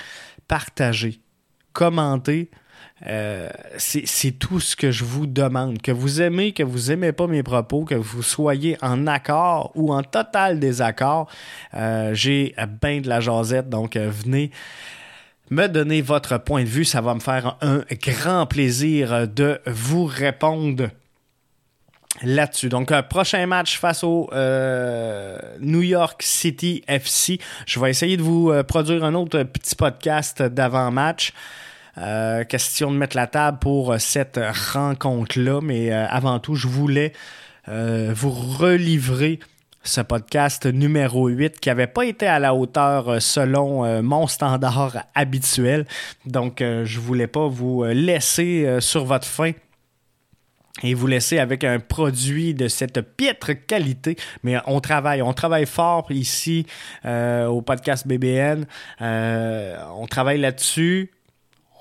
partagez, 0.47 1.19
commentez, 1.73 2.49
euh, 3.05 3.49
c'est 3.77 4.31
tout 4.39 4.59
ce 4.59 4.75
que 4.75 4.91
je 4.91 5.03
vous 5.03 5.27
demande. 5.27 5.81
Que 5.81 5.91
vous 5.91 6.21
aimez, 6.21 6.51
que 6.51 6.63
vous 6.63 6.91
aimez 6.91 7.11
pas 7.11 7.27
mes 7.27 7.43
propos, 7.43 7.85
que 7.85 7.95
vous 7.95 8.23
soyez 8.23 8.77
en 8.81 9.05
accord 9.05 9.71
ou 9.75 9.93
en 9.93 10.01
total 10.03 10.59
désaccord, 10.59 11.29
euh, 11.75 12.13
j'ai 12.13 12.55
bien 12.81 13.01
de 13.01 13.07
la 13.07 13.19
jasette, 13.19 13.69
donc 13.69 13.95
euh, 13.95 14.09
venez 14.09 14.51
me 15.49 15.67
donner 15.67 16.01
votre 16.01 16.39
point 16.39 16.63
de 16.63 16.69
vue. 16.69 16.85
Ça 16.85 17.01
va 17.01 17.13
me 17.13 17.19
faire 17.19 17.57
un 17.61 17.83
grand 17.91 18.47
plaisir 18.47 19.27
de 19.27 19.61
vous 19.67 20.05
répondre 20.05 20.89
là-dessus. 22.23 22.67
Donc, 22.67 22.91
prochain 23.03 23.45
match 23.45 23.77
face 23.79 24.03
au 24.03 24.29
New 25.61 25.83
York 25.83 26.21
City 26.23 26.83
FC. 26.87 27.39
Je 27.67 27.79
vais 27.79 27.91
essayer 27.91 28.17
de 28.17 28.23
vous 28.23 28.51
produire 28.67 29.05
un 29.05 29.13
autre 29.13 29.43
petit 29.43 29.75
podcast 29.75 30.41
d'avant-match. 30.41 31.31
Euh, 31.97 32.43
question 32.43 32.91
de 32.91 32.97
mettre 32.97 33.15
la 33.15 33.27
table 33.27 33.57
pour 33.59 33.91
euh, 33.91 33.97
cette 33.97 34.39
rencontre-là, 34.73 35.61
mais 35.61 35.91
euh, 35.91 36.05
avant 36.07 36.39
tout, 36.39 36.55
je 36.55 36.67
voulais 36.67 37.13
vous 37.69 38.29
relivrer 38.29 39.41
ce 39.83 39.99
podcast 39.99 40.65
numéro 40.65 41.27
8 41.27 41.59
qui 41.59 41.67
n'avait 41.67 41.85
pas 41.85 42.05
été 42.05 42.25
à 42.25 42.39
la 42.39 42.55
hauteur 42.55 43.21
selon 43.21 44.01
mon 44.01 44.25
standard 44.27 45.03
habituel. 45.13 45.85
Donc, 46.25 46.59
je 46.61 46.99
voulais 47.01 47.27
pas 47.27 47.49
vous 47.49 47.83
laisser 47.83 48.77
sur 48.79 49.03
votre 49.03 49.27
faim 49.27 49.51
et 50.81 50.93
vous 50.93 51.07
laisser 51.07 51.39
avec 51.39 51.65
un 51.65 51.79
produit 51.81 52.53
de 52.53 52.69
cette 52.69 53.01
piètre 53.01 53.51
qualité. 53.65 54.15
Mais 54.43 54.55
on 54.65 54.79
travaille, 54.79 55.21
on 55.21 55.33
travaille 55.33 55.65
fort 55.65 56.09
ici 56.09 56.65
au 57.03 57.61
podcast 57.61 58.07
BBN. 58.07 58.65
on 59.01 60.07
travaille 60.07 60.39
là-dessus 60.39 61.11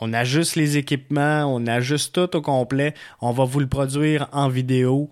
on 0.01 0.13
ajuste 0.13 0.57
les 0.57 0.77
équipements, 0.77 1.45
on 1.45 1.67
ajuste 1.67 2.15
tout 2.15 2.37
au 2.37 2.43
complet. 2.43 2.95
On 3.21 3.33
va 3.33 3.45
vous 3.45 3.61
le 3.61 3.67
produire 3.67 4.29
en 4.33 4.49
vidéo. 4.49 5.09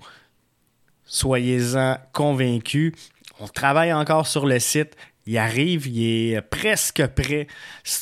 Soyez-en 1.04 1.98
convaincus. 2.12 2.92
On 3.40 3.48
travaille 3.48 3.92
encore 3.92 4.26
sur 4.26 4.46
le 4.46 4.58
site 4.58 4.96
il 5.26 5.38
arrive, 5.38 5.86
il 5.86 6.34
est 6.34 6.40
presque 6.42 7.06
prêt. 7.08 7.46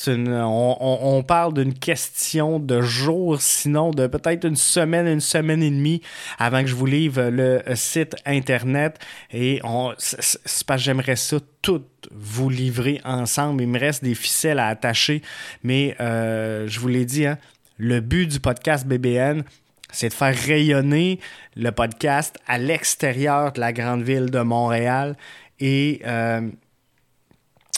on, 0.08 1.24
parle 1.26 1.54
d'une 1.54 1.74
question 1.74 2.58
de 2.58 2.80
jours, 2.80 3.40
sinon 3.40 3.90
de 3.90 4.06
peut-être 4.06 4.44
une 4.44 4.56
semaine, 4.56 5.06
une 5.06 5.20
semaine 5.20 5.62
et 5.62 5.70
demie 5.70 6.02
avant 6.38 6.62
que 6.62 6.68
je 6.68 6.74
vous 6.74 6.86
livre 6.86 7.22
le 7.30 7.62
site 7.74 8.16
internet. 8.26 8.98
Et 9.32 9.60
on, 9.62 9.94
c'est 9.98 10.66
parce 10.66 10.82
j'aimerais 10.82 11.16
ça 11.16 11.38
tout 11.62 11.84
vous 12.10 12.50
livrer 12.50 13.00
ensemble. 13.04 13.62
Il 13.62 13.68
me 13.68 13.78
reste 13.78 14.04
des 14.04 14.14
ficelles 14.14 14.58
à 14.58 14.66
attacher, 14.66 15.22
mais 15.62 15.96
euh, 16.00 16.66
je 16.66 16.80
vous 16.80 16.88
l'ai 16.88 17.04
dit, 17.04 17.26
hein, 17.26 17.38
le 17.78 18.00
but 18.00 18.26
du 18.26 18.40
podcast 18.40 18.86
BBN, 18.86 19.44
c'est 19.92 20.08
de 20.08 20.14
faire 20.14 20.34
rayonner 20.34 21.20
le 21.56 21.70
podcast 21.70 22.38
à 22.46 22.58
l'extérieur 22.58 23.52
de 23.52 23.60
la 23.60 23.72
grande 23.72 24.02
ville 24.02 24.30
de 24.30 24.40
Montréal. 24.40 25.16
Et 25.60 26.02
euh, 26.04 26.48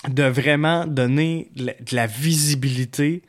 de 0.09 0.25
vraiment 0.25 0.87
donner 0.87 1.51
de 1.57 1.97
la 1.97 2.07
visibilité 2.07 3.23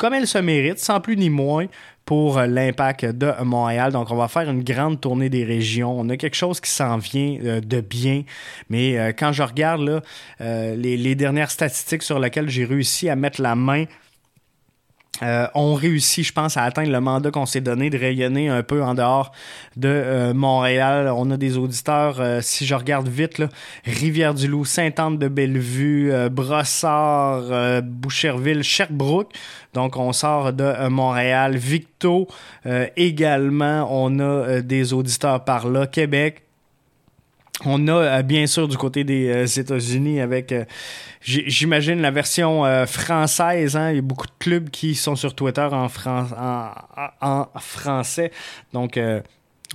comme 0.00 0.14
elle 0.14 0.26
se 0.26 0.38
mérite, 0.38 0.78
sans 0.78 0.98
plus 0.98 1.18
ni 1.18 1.28
moins, 1.28 1.66
pour 2.06 2.38
euh, 2.38 2.46
l'impact 2.46 3.04
de 3.04 3.30
Montréal. 3.44 3.92
Donc, 3.92 4.10
on 4.10 4.16
va 4.16 4.28
faire 4.28 4.48
une 4.48 4.64
grande 4.64 4.98
tournée 4.98 5.28
des 5.28 5.44
régions. 5.44 5.94
On 6.00 6.08
a 6.08 6.16
quelque 6.16 6.36
chose 6.36 6.58
qui 6.58 6.70
s'en 6.70 6.96
vient 6.96 7.36
euh, 7.44 7.60
de 7.60 7.82
bien. 7.82 8.22
Mais 8.70 8.98
euh, 8.98 9.12
quand 9.12 9.32
je 9.32 9.42
regarde 9.42 9.82
là, 9.82 10.00
les, 10.74 10.96
les, 10.96 11.14
dernières 11.14 11.50
statistiques 11.50 12.02
sur 12.02 12.18
lesquelles 12.18 12.48
j'ai 12.48 12.64
réussi 12.64 13.10
à 13.10 13.14
mettre 13.14 13.42
la 13.42 13.54
main 13.54 13.84
euh, 15.22 15.46
on 15.54 15.74
réussit, 15.74 16.24
je 16.24 16.32
pense, 16.32 16.56
à 16.56 16.62
atteindre 16.62 16.90
le 16.90 17.00
mandat 17.00 17.30
qu'on 17.30 17.46
s'est 17.46 17.60
donné 17.60 17.90
de 17.90 17.98
rayonner 17.98 18.48
un 18.48 18.62
peu 18.62 18.82
en 18.82 18.94
dehors 18.94 19.32
de 19.76 19.88
euh, 19.88 20.34
Montréal. 20.34 21.12
On 21.14 21.30
a 21.30 21.36
des 21.36 21.58
auditeurs, 21.58 22.20
euh, 22.20 22.40
si 22.42 22.66
je 22.66 22.74
regarde 22.74 23.08
vite, 23.08 23.42
Rivière-du-Loup, 23.84 24.64
Sainte-Anne-de-Bellevue, 24.64 26.12
Brossard, 26.30 27.82
Boucherville, 27.82 28.62
Sherbrooke. 28.62 29.32
Donc, 29.74 29.96
on 29.96 30.12
sort 30.12 30.52
de 30.52 30.88
Montréal. 30.88 31.56
Victo 31.56 32.26
également, 32.96 33.88
on 33.90 34.18
a 34.18 34.60
des 34.60 34.92
auditeurs 34.92 35.44
par 35.44 35.68
là. 35.68 35.86
Québec, 35.86 36.42
on 37.64 37.88
a 37.88 37.92
euh, 37.92 38.22
bien 38.22 38.46
sûr 38.46 38.68
du 38.68 38.76
côté 38.76 39.04
des 39.04 39.28
euh, 39.28 39.46
États-Unis 39.46 40.20
avec, 40.20 40.52
euh, 40.52 40.64
j'imagine, 41.22 42.00
la 42.00 42.10
version 42.10 42.64
française. 42.86 43.76
Hein. 43.76 43.90
Il 43.90 43.96
y 43.96 43.98
a 43.98 44.02
beaucoup 44.02 44.26
de 44.26 44.32
clubs 44.38 44.70
qui 44.70 44.94
sont 44.94 45.16
sur 45.16 45.34
Twitter 45.34 45.68
en, 45.70 45.88
en, 47.20 47.46
français. 47.58 48.30
Donc, 48.72 48.98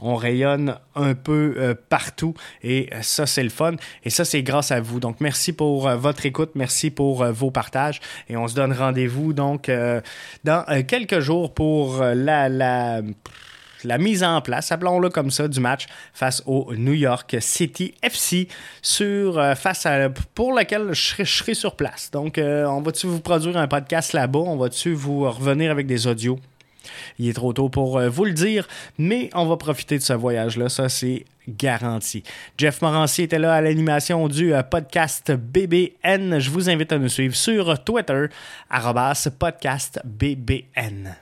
on 0.02 0.16
rayonne 0.16 0.78
un 0.96 1.14
peu 1.14 1.76
partout 1.90 2.34
et 2.64 2.90
ça, 3.02 3.26
c'est 3.28 3.44
le 3.44 3.50
fun. 3.50 3.76
Et 4.04 4.10
ça, 4.10 4.26
c'est 4.26 4.42
grâce 4.42 4.72
à 4.72 4.82
vous. 4.82 5.00
Donc, 5.00 5.22
merci 5.22 5.54
pour 5.54 5.88
votre 5.90 6.26
écoute. 6.26 6.52
Merci 6.56 6.90
pour 6.90 7.24
vos 7.26 7.52
partages. 7.52 8.02
Et 8.28 8.36
on 8.36 8.48
se 8.48 8.56
donne 8.56 8.74
rendez-vous 8.74 9.34
donc 9.34 9.72
dans 10.44 10.84
quelques 10.88 11.20
jours 11.20 11.54
pour 11.54 12.02
la... 12.02 12.50
la 12.50 13.02
la 13.86 13.98
mise 13.98 14.24
en 14.24 14.42
place, 14.42 14.72
appelons-le 14.72 15.10
comme 15.10 15.32
ça, 15.32 15.48
du 15.48 15.60
match 15.60 15.88
face 16.14 16.44
au 16.46 16.74
New 16.76 16.94
York 16.94 17.36
City 17.40 17.94
FC 18.02 18.48
euh, 19.02 20.10
pour 20.34 20.54
lequel 20.54 20.94
je 20.94 21.26
serai, 21.26 21.54
sur 21.54 21.76
place. 21.76 22.12
Donc, 22.12 22.38
euh, 22.38 22.66
on 22.66 22.82
va-tu 22.82 23.08
vous 23.08 23.20
produire 23.20 23.58
un 23.58 23.68
podcast 23.68 24.14
là-bas? 24.14 24.40
On 24.40 24.58
va-tu 24.58 24.94
vous 24.94 25.30
revenir 25.30 25.72
avec 25.72 25.88
des 25.88 26.08
audios? 26.08 26.40
Il 27.18 27.28
est 27.28 27.34
trop 27.34 27.54
tôt 27.54 27.70
pour 27.70 27.98
euh, 27.98 28.10
vous 28.10 28.26
le 28.26 28.34
dire, 28.34 28.68
mais 28.98 29.30
on 29.34 29.46
va 29.46 29.58
profiter 29.58 29.98
de 29.98 30.04
ce 30.04 30.14
voyage-là, 30.14 30.70
ça 30.70 30.90
c'est 30.90 31.26
garanti. 31.48 32.24
Jeff 32.58 32.82
Morancy 32.82 33.24
était 33.24 33.40
là 33.40 33.54
à 33.54 33.62
l'animation 33.62 34.28
du 34.28 34.54
podcast 34.70 35.32
BBN. 35.32 36.40
Je 36.40 36.50
vous 36.50 36.70
invite 36.70 36.92
à 36.92 36.98
nous 36.98 37.10
suivre 37.10 37.36
sur 37.36 37.84
Twitter, 37.84 38.26
podcastbbn. 39.40 41.16